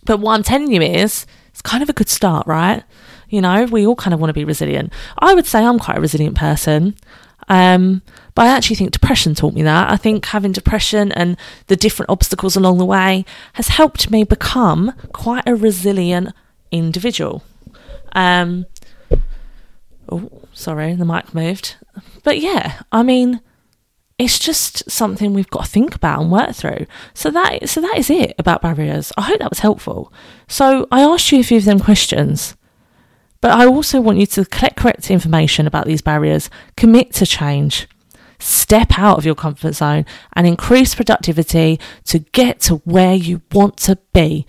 But 0.05 0.21
what 0.21 0.35
I'm 0.35 0.43
telling 0.43 0.73
you 0.73 0.81
is, 0.81 1.27
it's 1.51 1.61
kind 1.61 1.83
of 1.83 1.91
a 1.91 1.93
good 1.93 2.09
start, 2.09 2.47
right? 2.47 2.83
You 3.29 3.43
know, 3.43 3.65
we 3.65 3.87
all 3.87 3.97
kind 3.97 4.15
of 4.15 4.21
want 4.21 4.31
to 4.31 4.35
be 4.35 4.45
resilient. 4.45 4.93
I 5.19 5.35
would 5.35 5.45
say 5.45 5.63
I'm 5.63 5.79
quite 5.79 5.99
a 5.99 6.01
resilient 6.01 6.37
person. 6.37 6.97
Um, 7.49 8.03
but 8.35 8.47
I 8.47 8.49
actually 8.49 8.77
think 8.77 8.93
depression 8.93 9.35
taught 9.35 9.55
me 9.55 9.63
that. 9.63 9.91
I 9.91 9.97
think 9.97 10.25
having 10.27 10.53
depression 10.53 11.13
and 11.13 11.37
the 11.67 11.77
different 11.77 12.11
obstacles 12.11 12.57
along 12.57 12.79
the 12.79 12.85
way 12.85 13.25
has 13.55 13.69
helped 13.69 14.11
me 14.11 14.25
become 14.25 14.93
quite 15.13 15.45
a 15.47 15.57
resilient 15.57 16.33
individual. 16.71 17.43
Um, 18.13 18.67
oh, 20.09 20.31
sorry, 20.53 20.95
the 20.95 21.05
mic 21.05 21.35
moved. 21.35 21.77
But 22.23 22.39
yeah, 22.39 22.83
I 22.93 23.03
mean, 23.03 23.41
it's 24.19 24.39
just 24.39 24.91
something 24.91 25.33
we've 25.33 25.51
got 25.51 25.65
to 25.65 25.71
think 25.71 25.95
about 25.95 26.21
and 26.21 26.31
work 26.31 26.55
through. 26.55 26.87
So 27.15 27.31
that 27.31 27.69
so 27.69 27.81
that 27.81 27.97
is 27.97 28.11
it 28.11 28.35
about 28.39 28.63
barriers. 28.63 29.13
I 29.17 29.23
hope 29.23 29.39
that 29.39 29.51
was 29.51 29.61
helpful. 29.61 30.13
So 30.49 30.89
I 30.91 31.03
asked 31.03 31.31
you 31.31 31.41
a 31.41 31.45
few 31.45 31.59
of 31.59 31.65
them 31.65 31.79
questions, 31.79 32.57
but 33.41 33.53
I 33.53 33.67
also 33.67 34.01
want 34.01 34.19
you 34.19 34.27
to 34.27 34.45
collect 34.45 34.77
correct 34.77 35.11
information 35.11 35.67
about 35.67 35.87
these 35.87 36.03
barriers, 36.03 36.51
commit 36.77 37.13
to 37.15 37.27
change, 37.27 37.89
step 38.41 38.99
out 38.99 39.19
of 39.19 39.25
your 39.25 39.37
comfort 39.37 39.75
zone, 39.75 40.05
and 40.33 40.47
increase 40.47 40.97
productivity 40.97 41.79
to 42.05 42.19
get 42.19 42.59
to 42.61 42.77
where 42.79 43.15
you 43.15 43.43
want 43.53 43.77
to 43.79 43.99
be. 44.13 44.47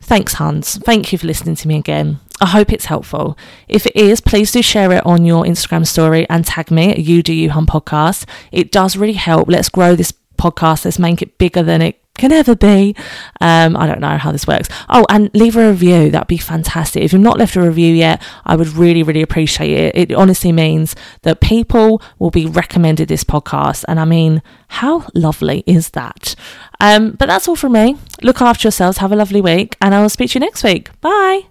Thanks, 0.00 0.34
Huns. 0.34 0.76
Thank 0.78 1.12
you 1.12 1.18
for 1.18 1.26
listening 1.26 1.56
to 1.56 1.68
me 1.68 1.76
again. 1.76 2.20
I 2.40 2.46
hope 2.46 2.72
it's 2.72 2.86
helpful. 2.86 3.38
If 3.68 3.86
it 3.86 3.96
is, 3.96 4.20
please 4.20 4.52
do 4.52 4.62
share 4.62 4.92
it 4.92 5.06
on 5.06 5.24
your 5.24 5.44
Instagram 5.44 5.86
story 5.86 6.26
and 6.28 6.44
tag 6.44 6.70
me 6.70 6.90
at 6.90 6.98
You 6.98 7.22
Do 7.22 7.32
You 7.32 7.50
Hun 7.50 7.66
Podcast. 7.66 8.26
It 8.50 8.72
does 8.72 8.96
really 8.96 9.12
help. 9.14 9.48
Let's 9.48 9.68
grow 9.68 9.94
this 9.94 10.12
podcast. 10.36 10.84
Let's 10.84 10.98
make 10.98 11.22
it 11.22 11.38
bigger 11.38 11.62
than 11.62 11.80
it 11.80 12.00
can 12.16 12.32
ever 12.32 12.54
be. 12.54 12.94
Um, 13.40 13.76
I 13.76 13.86
don't 13.86 14.00
know 14.00 14.16
how 14.16 14.30
this 14.32 14.46
works. 14.46 14.68
Oh, 14.88 15.04
and 15.08 15.30
leave 15.34 15.56
a 15.56 15.68
review. 15.70 16.10
That'd 16.10 16.28
be 16.28 16.38
fantastic. 16.38 17.02
If 17.02 17.12
you've 17.12 17.22
not 17.22 17.38
left 17.38 17.56
a 17.56 17.62
review 17.62 17.94
yet, 17.94 18.22
I 18.44 18.56
would 18.56 18.68
really, 18.68 19.02
really 19.02 19.22
appreciate 19.22 19.70
it. 19.70 20.10
It 20.10 20.14
honestly 20.14 20.52
means 20.52 20.94
that 21.22 21.40
people 21.40 22.00
will 22.18 22.30
be 22.30 22.46
recommended 22.46 23.08
this 23.08 23.24
podcast. 23.24 23.84
And 23.88 23.98
I 23.98 24.04
mean, 24.04 24.42
how 24.68 25.06
lovely 25.14 25.64
is 25.66 25.90
that? 25.90 26.34
Um, 26.80 27.12
but 27.12 27.26
that's 27.26 27.48
all 27.48 27.56
from 27.56 27.72
me. 27.72 27.96
Look 28.22 28.40
after 28.40 28.66
yourselves. 28.66 28.98
Have 28.98 29.12
a 29.12 29.16
lovely 29.16 29.40
week. 29.40 29.76
And 29.80 29.94
I 29.94 30.02
will 30.02 30.08
speak 30.08 30.30
to 30.30 30.34
you 30.34 30.40
next 30.40 30.62
week. 30.62 30.90
Bye. 31.00 31.46